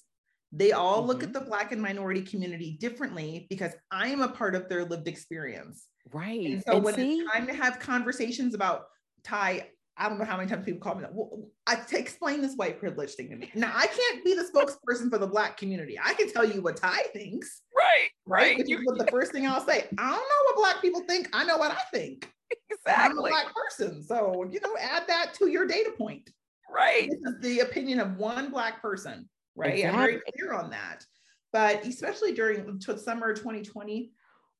They 0.52 0.72
all 0.72 1.00
mm-hmm. 1.00 1.08
look 1.08 1.24
at 1.24 1.30
mm-hmm. 1.30 1.44
the 1.44 1.50
Black 1.50 1.74
and 1.74 1.82
minority 1.82 2.22
community 2.22 2.78
differently 2.80 3.48
because 3.50 3.74
I 3.92 4.08
am 4.08 4.22
a 4.22 4.30
part 4.30 4.56
of 4.56 4.70
their 4.70 4.86
lived 4.86 5.10
experience. 5.10 5.88
Right. 6.14 6.46
And 6.46 6.64
so 6.66 6.76
and 6.76 6.86
when 6.86 6.96
see? 6.96 7.18
it's 7.18 7.32
time 7.34 7.48
to 7.48 7.54
have 7.54 7.80
conversations 7.80 8.56
about 8.56 8.86
Ty, 9.26 9.68
I 10.00 10.08
don't 10.08 10.18
know 10.18 10.26
how 10.26 10.38
many 10.38 10.50
times 10.50 10.64
people 10.64 10.80
call 10.80 10.96
me 10.96 11.02
that. 11.02 11.14
Well, 11.14 11.50
I 11.68 11.78
explain 11.92 12.42
this 12.42 12.56
white 12.56 12.80
privilege 12.80 13.12
thing 13.12 13.30
to 13.30 13.36
me. 13.36 13.52
Now 13.54 13.72
I 13.76 13.86
can't 13.86 14.24
be 14.24 14.34
the 14.34 14.44
spokesperson 14.44 15.10
for 15.10 15.18
the 15.18 15.28
black 15.28 15.58
community. 15.58 16.00
I 16.02 16.14
can 16.14 16.32
tell 16.32 16.46
you 16.46 16.62
what 16.62 16.78
Ty 16.78 17.02
thinks. 17.14 17.64
Right. 17.76 18.10
Right. 18.26 18.58
Which 18.58 18.72
is 18.72 18.80
what 18.86 18.98
the 18.98 19.08
first 19.08 19.34
thing 19.34 19.46
I'll 19.46 19.66
say. 19.66 19.88
I 19.98 20.10
don't 20.10 20.16
know 20.16 20.46
what 20.46 20.56
black 20.56 20.82
people 20.82 21.02
think. 21.02 21.28
I 21.34 21.44
know 21.44 21.58
what 21.58 21.72
I 21.72 21.82
think. 21.94 22.32
Exactly. 22.72 22.94
I'm 23.12 23.18
a 23.18 23.22
black 23.22 23.54
person. 23.54 24.02
So, 24.02 24.46
you 24.50 24.62
know, 24.62 24.76
add 24.80 25.04
that 25.08 25.34
to 25.36 25.50
your 25.50 25.68
data 25.68 25.92
point. 25.98 26.30
Right. 26.74 27.10
This 27.10 27.34
is 27.34 27.42
the 27.42 27.60
opinion 27.60 28.00
of 28.00 28.16
one 28.16 28.52
black 28.52 28.82
person. 28.82 29.28
Right. 29.56 29.74
Exactly. 29.74 30.00
I'm 30.00 30.06
very 30.06 30.22
clear 30.34 30.54
on 30.54 30.70
that. 30.70 31.04
But 31.52 31.86
especially 31.86 32.32
during 32.34 32.80
summer 32.80 33.34
2020, 33.34 34.12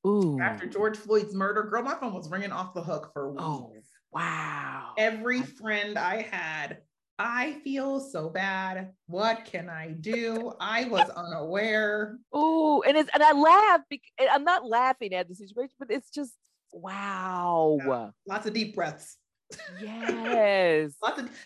Ooh. 0.06 0.38
after 0.40 0.66
George 0.66 0.96
Floyd's 0.98 1.34
murder, 1.34 1.62
girl, 1.62 1.82
my 1.82 1.94
phone 1.94 2.12
was 2.12 2.28
ringing 2.30 2.52
off 2.52 2.74
the 2.74 2.82
hook 2.82 3.10
for 3.14 3.30
weeks. 3.30 3.42
Oh 3.44 3.72
Wow. 4.12 4.94
Every 4.98 5.42
friend 5.42 5.98
I 5.98 6.22
had, 6.22 6.78
I 7.18 7.60
feel 7.62 8.00
so 8.00 8.28
bad. 8.28 8.92
What 9.06 9.44
can 9.44 9.68
I 9.68 9.90
do? 9.90 10.52
I 10.58 10.84
was 10.84 11.08
unaware. 11.10 12.18
Oh, 12.32 12.82
and 12.86 12.96
it's 12.96 13.10
and 13.12 13.22
I 13.22 13.32
laugh 13.32 13.82
because 13.90 14.28
I'm 14.32 14.44
not 14.44 14.66
laughing 14.66 15.12
at 15.14 15.28
the 15.28 15.34
situation, 15.34 15.74
but 15.78 15.90
it's 15.90 16.10
just 16.10 16.32
wow. 16.72 17.78
Yeah. 17.86 18.10
Lots 18.26 18.46
of 18.46 18.54
deep 18.54 18.74
breaths. 18.74 19.16
Yes. 19.80 20.92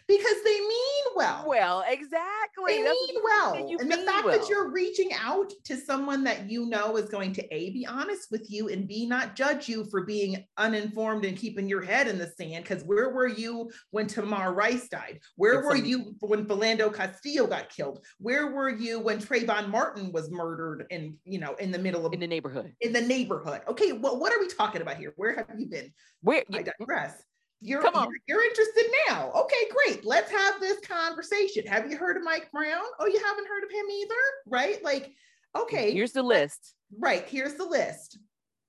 Because 0.07 0.37
they 0.45 0.61
mean 0.61 1.05
well. 1.15 1.45
Well, 1.47 1.85
exactly. 1.89 2.77
They 2.77 2.83
That's 2.83 2.99
mean 3.09 3.23
well. 3.23 3.55
And 3.81 3.91
the 3.91 3.99
fact 3.99 4.25
well. 4.25 4.39
that 4.39 4.49
you're 4.49 4.71
reaching 4.71 5.11
out 5.15 5.53
to 5.65 5.77
someone 5.77 6.25
that 6.25 6.51
you 6.51 6.67
know 6.67 6.97
is 6.97 7.09
going 7.09 7.33
to 7.35 7.55
A, 7.55 7.71
be 7.71 7.87
honest 7.87 8.31
with 8.31 8.51
you, 8.51 8.69
and 8.69 8.87
B, 8.87 9.07
not 9.07 9.37
judge 9.37 9.69
you 9.69 9.85
for 9.87 10.05
being 10.05 10.45
uninformed 10.57 11.25
and 11.25 11.37
keeping 11.37 11.69
your 11.69 11.83
head 11.83 12.09
in 12.09 12.19
the 12.19 12.29
sand. 12.39 12.65
Because 12.65 12.83
where 12.85 13.11
were 13.11 13.29
you 13.29 13.71
when 13.91 14.07
Tamir 14.07 14.55
Rice 14.55 14.89
died? 14.89 15.21
Where 15.37 15.61
it's 15.61 15.67
were 15.67 15.77
you 15.77 16.15
when 16.21 16.47
Philando 16.47 16.93
Castillo 16.93 17.47
got 17.47 17.69
killed? 17.71 18.05
Where 18.19 18.49
were 18.49 18.71
you 18.71 19.01
when 19.01 19.19
Trayvon 19.19 19.69
Martin 19.69 20.13
was 20.13 20.31
murdered 20.31 20.87
in, 20.91 21.17
you 21.25 21.39
know, 21.39 21.55
in 21.55 21.71
the 21.71 21.79
middle 21.79 22.07
of 22.07 22.13
in 22.13 22.21
the 22.21 22.27
neighborhood? 22.27 22.73
In 22.81 22.93
the 22.93 23.01
neighborhood. 23.01 23.63
Okay, 23.69 23.93
well, 23.93 24.19
what 24.19 24.33
are 24.33 24.41
we 24.41 24.49
talking 24.49 24.83
about 24.83 24.97
here? 24.97 25.13
Where 25.17 25.35
have 25.35 25.59
you 25.59 25.67
been? 25.67 25.93
Where 26.23 26.45
I 26.53 26.63
digress. 26.63 27.23
You're, 27.65 27.81
Come 27.81 27.95
on. 27.95 28.09
You're, 28.27 28.37
you're, 28.37 28.47
interested 28.47 28.85
now. 29.09 29.33
Okay, 29.35 29.71
great. 29.71 30.05
Let's 30.05 30.31
have 30.31 30.61
this 30.61 30.79
conversation. 30.87 31.67
Have 31.67 31.91
you 31.91 31.97
heard 31.97 32.19
of 32.19 32.23
Mike 32.23 32.53
Brown? 32.53 32.85
Oh, 32.99 33.07
you 33.07 33.19
haven't 33.25 33.49
heard 33.49 33.65
of 33.65 33.71
him 33.71 33.87
either? 33.91 34.15
Right? 34.47 34.85
Like, 34.85 35.13
okay. 35.57 35.91
Here's 35.91 36.13
the 36.13 36.23
list. 36.23 36.75
Right. 36.99 37.27
Here's 37.27 37.55
the 37.55 37.65
list. 37.65 38.19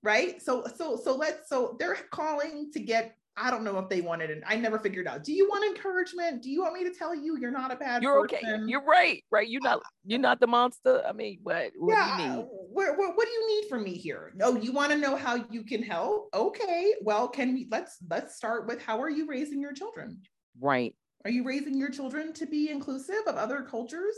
Right. 0.02 0.40
So, 0.40 0.64
so, 0.76 0.96
so 0.96 1.14
let's, 1.14 1.46
so 1.50 1.76
they're 1.78 1.98
calling 2.10 2.70
to 2.72 2.80
get 2.80 3.18
I 3.38 3.50
don't 3.50 3.64
know 3.64 3.78
if 3.78 3.88
they 3.88 4.00
wanted 4.00 4.30
it. 4.30 4.42
I 4.46 4.56
never 4.56 4.78
figured 4.78 5.06
out. 5.06 5.22
Do 5.22 5.32
you 5.32 5.46
want 5.48 5.64
encouragement? 5.64 6.42
Do 6.42 6.50
you 6.50 6.62
want 6.62 6.74
me 6.74 6.84
to 6.84 6.90
tell 6.90 7.14
you 7.14 7.38
you're 7.38 7.50
not 7.50 7.70
a 7.70 7.76
bad 7.76 8.00
person? 8.00 8.02
You're 8.02 8.28
person? 8.28 8.54
okay. 8.54 8.62
You're 8.66 8.84
right. 8.84 9.22
Right. 9.30 9.48
You're 9.48 9.60
not 9.60 9.82
you're 10.06 10.18
not 10.18 10.40
the 10.40 10.46
monster. 10.46 11.02
I 11.06 11.12
mean, 11.12 11.40
what 11.42 11.72
what 11.76 11.94
yeah, 11.94 12.16
do 12.16 12.22
you 12.22 12.28
need? 12.28 12.46
What, 12.72 12.98
what, 12.98 13.16
what 13.16 13.26
do 13.26 13.32
you 13.32 13.48
need 13.48 13.68
from 13.68 13.84
me 13.84 13.92
here? 13.92 14.32
No, 14.34 14.56
you 14.56 14.72
want 14.72 14.92
to 14.92 14.98
know 14.98 15.16
how 15.16 15.44
you 15.50 15.64
can 15.64 15.82
help? 15.82 16.28
Okay. 16.34 16.94
Well, 17.02 17.28
can 17.28 17.54
we 17.54 17.68
let's 17.70 17.98
let's 18.08 18.36
start 18.36 18.66
with 18.66 18.80
how 18.80 19.02
are 19.02 19.10
you 19.10 19.26
raising 19.26 19.60
your 19.60 19.72
children? 19.72 20.22
Right. 20.58 20.94
Are 21.24 21.30
you 21.30 21.44
raising 21.44 21.76
your 21.76 21.90
children 21.90 22.32
to 22.34 22.46
be 22.46 22.70
inclusive 22.70 23.22
of 23.26 23.36
other 23.36 23.62
cultures? 23.62 24.14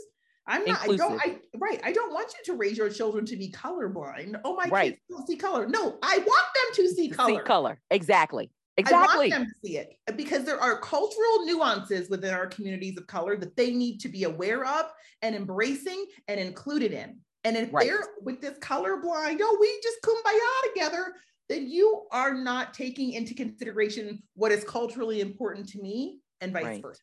I'm 0.47 0.65
not, 0.65 0.79
inclusive. 0.81 1.05
I 1.05 1.09
don't, 1.09 1.21
I, 1.21 1.39
right. 1.57 1.81
I 1.83 1.91
don't 1.91 2.13
want 2.13 2.33
you 2.33 2.53
to 2.53 2.57
raise 2.57 2.77
your 2.77 2.89
children 2.89 3.25
to 3.25 3.35
be 3.35 3.51
colorblind. 3.51 4.39
Oh, 4.43 4.55
my 4.55 4.65
right. 4.65 4.91
kids 4.91 5.01
don't 5.09 5.27
see 5.27 5.35
color. 5.35 5.67
No, 5.67 5.97
I 6.01 6.17
want 6.17 6.47
them 6.55 6.85
to 6.85 6.89
see 6.89 7.09
color. 7.09 7.35
See 7.35 7.39
color. 7.39 7.79
Exactly. 7.91 8.49
Exactly. 8.79 9.31
I 9.31 9.37
want 9.37 9.43
them 9.43 9.45
to 9.45 9.67
see 9.67 9.77
it 9.77 9.93
uh, 10.07 10.13
because 10.13 10.43
there 10.43 10.59
are 10.59 10.79
cultural 10.79 11.45
nuances 11.45 12.09
within 12.09 12.33
our 12.33 12.47
communities 12.47 12.97
of 12.97 13.07
color 13.07 13.35
that 13.37 13.55
they 13.55 13.71
need 13.71 13.99
to 13.99 14.09
be 14.09 14.23
aware 14.23 14.65
of 14.65 14.85
and 15.21 15.35
embracing 15.35 16.05
and 16.27 16.39
included 16.39 16.93
in. 16.93 17.19
And 17.43 17.55
if 17.55 17.73
right. 17.73 17.85
they're 17.85 18.07
with 18.21 18.41
this 18.41 18.57
colorblind, 18.59 19.39
oh, 19.41 19.57
we 19.59 19.79
just 19.83 19.97
kumbaya 20.01 20.73
together, 20.73 21.13
then 21.47 21.69
you 21.69 22.05
are 22.11 22.33
not 22.33 22.73
taking 22.73 23.13
into 23.13 23.33
consideration 23.33 24.21
what 24.35 24.51
is 24.51 24.63
culturally 24.63 25.21
important 25.21 25.67
to 25.69 25.81
me 25.81 26.19
and 26.41 26.53
vice 26.53 26.65
right. 26.65 26.81
versa. 26.81 27.01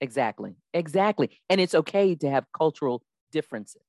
Exactly. 0.00 0.54
Exactly. 0.74 1.30
And 1.48 1.60
it's 1.60 1.74
okay 1.74 2.14
to 2.16 2.30
have 2.30 2.44
cultural 2.56 3.02
differences. 3.32 3.82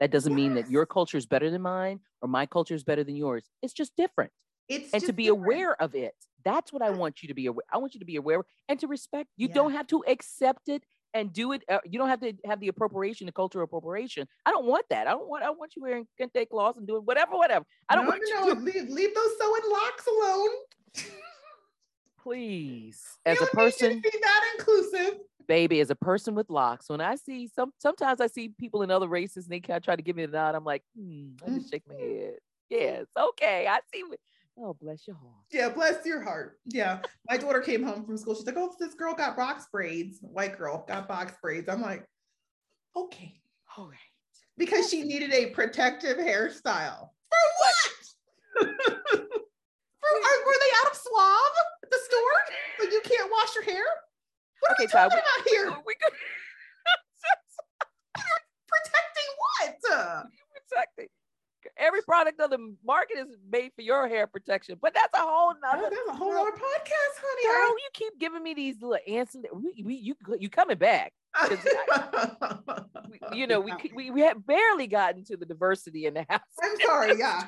That 0.00 0.10
doesn't 0.10 0.32
yes. 0.32 0.36
mean 0.36 0.54
that 0.54 0.70
your 0.70 0.86
culture 0.86 1.16
is 1.16 1.26
better 1.26 1.50
than 1.50 1.62
mine 1.62 2.00
or 2.20 2.28
my 2.28 2.46
culture 2.46 2.74
is 2.74 2.82
better 2.82 3.04
than 3.04 3.14
yours. 3.14 3.48
It's 3.62 3.72
just 3.72 3.94
different. 3.96 4.32
It's 4.68 4.92
and 4.92 5.02
to 5.04 5.12
be 5.12 5.24
different. 5.24 5.44
aware 5.44 5.80
of 5.80 5.94
it. 5.94 6.14
That's 6.44 6.72
what 6.72 6.82
I 6.82 6.90
want 6.90 7.22
you 7.22 7.28
to 7.28 7.34
be 7.34 7.46
aware. 7.46 7.64
I 7.72 7.78
want 7.78 7.94
you 7.94 8.00
to 8.00 8.06
be 8.06 8.16
aware 8.16 8.42
and 8.68 8.78
to 8.80 8.86
respect. 8.86 9.28
You 9.36 9.48
yeah. 9.48 9.54
don't 9.54 9.72
have 9.72 9.86
to 9.88 10.04
accept 10.06 10.68
it 10.68 10.84
and 11.14 11.32
do 11.32 11.52
it. 11.52 11.62
Uh, 11.68 11.78
you 11.84 11.98
don't 11.98 12.08
have 12.08 12.20
to 12.20 12.32
have 12.44 12.60
the 12.60 12.68
appropriation, 12.68 13.26
the 13.26 13.32
cultural 13.32 13.64
appropriation. 13.64 14.26
I 14.46 14.50
don't 14.50 14.66
want 14.66 14.86
that. 14.90 15.06
I 15.06 15.10
don't 15.12 15.28
want. 15.28 15.44
I 15.44 15.50
want 15.50 15.72
you 15.76 15.82
wearing 15.82 16.06
kente 16.20 16.48
cloths 16.48 16.78
and 16.78 16.86
doing 16.86 17.02
whatever, 17.02 17.32
whatever. 17.32 17.64
I 17.88 17.94
don't 17.94 18.04
no, 18.04 18.10
want 18.10 18.22
no, 18.30 18.46
you 18.46 18.54
to 18.54 18.60
leave, 18.60 18.88
leave 18.88 19.14
those 19.14 19.30
sewing 19.38 19.62
locks 19.70 20.06
alone. 20.06 20.48
Please, 22.22 23.02
as 23.26 23.40
a 23.40 23.46
person, 23.46 24.00
be 24.00 24.10
that 24.20 24.54
inclusive 24.58 25.18
baby, 25.46 25.80
as 25.80 25.90
a 25.90 25.94
person 25.94 26.34
with 26.34 26.50
locks, 26.50 26.88
when 26.88 27.00
I 27.00 27.16
see 27.16 27.48
some, 27.48 27.72
sometimes 27.78 28.20
I 28.20 28.26
see 28.26 28.48
people 28.48 28.82
in 28.82 28.90
other 28.90 29.08
races 29.08 29.44
and 29.44 29.52
they 29.52 29.60
kind 29.60 29.76
of 29.76 29.82
try 29.82 29.96
to 29.96 30.02
give 30.02 30.16
me 30.16 30.26
the 30.26 30.32
nod. 30.32 30.54
I'm 30.54 30.64
like, 30.64 30.82
hmm, 30.96 31.30
I 31.46 31.50
just 31.50 31.70
shake 31.70 31.82
my 31.88 31.94
head. 31.94 32.34
Yes, 32.70 33.06
okay, 33.18 33.66
I 33.68 33.80
see. 33.92 34.02
Oh, 34.58 34.74
bless 34.80 35.06
your 35.06 35.16
heart. 35.16 35.44
Yeah, 35.50 35.68
bless 35.70 36.04
your 36.04 36.20
heart. 36.20 36.58
Yeah, 36.66 37.00
my 37.28 37.36
daughter 37.36 37.60
came 37.60 37.82
home 37.82 38.04
from 38.04 38.16
school. 38.18 38.34
She's 38.34 38.46
like, 38.46 38.56
oh, 38.58 38.72
this 38.78 38.94
girl 38.94 39.14
got 39.14 39.36
box 39.36 39.66
braids. 39.72 40.18
White 40.20 40.58
girl 40.58 40.84
got 40.86 41.08
box 41.08 41.32
braids. 41.40 41.68
I'm 41.68 41.80
like, 41.80 42.04
okay, 42.96 43.40
all 43.76 43.88
right, 43.88 43.98
because 44.58 44.90
she 44.90 45.02
needed 45.02 45.32
a 45.32 45.50
protective 45.50 46.18
hairstyle. 46.18 47.08
For 47.30 47.38
what? 47.58 47.92
For, 48.60 50.08
are, 50.08 50.46
were 50.46 50.58
they 50.60 50.72
out 50.84 50.92
of 50.92 50.98
Suave 50.98 51.56
at 51.82 51.90
the 51.90 51.98
store? 52.04 52.36
Like 52.80 52.92
you 52.92 53.00
can't 53.04 53.30
wash 53.30 53.54
your 53.54 53.64
hair? 53.64 53.84
What 54.60 54.72
okay, 54.72 54.84
are 54.84 54.86
we 54.86 54.92
talking 54.92 55.18
about 55.18 55.48
here? 55.48 55.70
We 55.86 55.94
could 55.94 56.12
protecting 58.68 59.30
what? 59.38 59.80
Protecting. 60.68 61.08
Every 61.76 62.02
product 62.02 62.40
on 62.40 62.50
the 62.50 62.74
market 62.84 63.18
is 63.18 63.36
made 63.50 63.72
for 63.74 63.82
your 63.82 64.08
hair 64.08 64.26
protection, 64.26 64.78
but 64.80 64.94
that's 64.94 65.14
a 65.14 65.22
whole 65.22 65.54
nother. 65.62 65.86
Oh, 65.86 65.90
that's 65.90 66.08
a 66.08 66.12
whole 66.12 66.32
other 66.32 66.50
podcast, 66.50 67.16
honey. 67.20 67.54
Girl, 67.54 67.70
you 67.70 67.88
keep 67.92 68.18
giving 68.18 68.42
me 68.42 68.54
these 68.54 68.76
little 68.80 68.98
answers. 69.08 69.44
We, 69.52 69.82
we, 69.84 69.94
you, 69.94 70.14
you 70.38 70.48
coming 70.48 70.78
back? 70.78 71.12
I, 71.34 71.58
we, 73.08 73.18
you 73.38 73.46
know, 73.46 73.60
we, 73.60 73.72
we 73.94 74.10
we 74.10 74.20
have 74.22 74.44
barely 74.46 74.86
gotten 74.86 75.24
to 75.24 75.36
the 75.36 75.46
diversity 75.46 76.06
in 76.06 76.14
the 76.14 76.26
house. 76.28 76.40
I'm 76.62 76.76
sorry. 76.84 77.12
Yeah. 77.22 77.44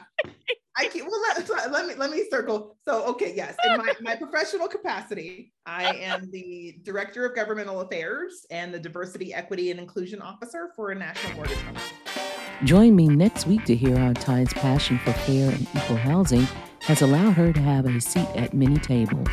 I 0.76 0.88
keep 0.88 1.04
well 1.04 1.20
let, 1.36 1.72
let 1.72 1.86
me 1.86 1.94
let 1.94 2.10
me 2.10 2.24
circle. 2.30 2.76
So 2.86 3.04
okay, 3.06 3.32
yes, 3.34 3.56
in 3.64 3.76
my, 3.76 3.92
my 4.00 4.16
professional 4.16 4.68
capacity, 4.68 5.52
I 5.66 5.94
am 5.94 6.30
the 6.30 6.78
director 6.82 7.24
of 7.24 7.34
governmental 7.34 7.80
affairs 7.80 8.44
and 8.50 8.74
the 8.74 8.80
diversity, 8.80 9.32
equity, 9.32 9.70
and 9.70 9.78
inclusion 9.78 10.20
officer 10.20 10.70
for 10.74 10.90
a 10.90 10.94
national 10.94 11.34
mortgage 11.34 11.58
company. 11.58 12.23
Join 12.64 12.96
me 12.96 13.08
next 13.08 13.46
week 13.46 13.66
to 13.66 13.76
hear 13.76 13.94
how 13.98 14.14
Ty's 14.14 14.50
passion 14.54 14.98
for 15.04 15.12
fair 15.12 15.50
and 15.50 15.66
equal 15.76 15.98
housing 15.98 16.48
has 16.80 17.02
allowed 17.02 17.32
her 17.32 17.52
to 17.52 17.60
have 17.60 17.84
a 17.84 18.00
seat 18.00 18.26
at 18.34 18.54
many 18.54 18.78
tables. 18.78 19.28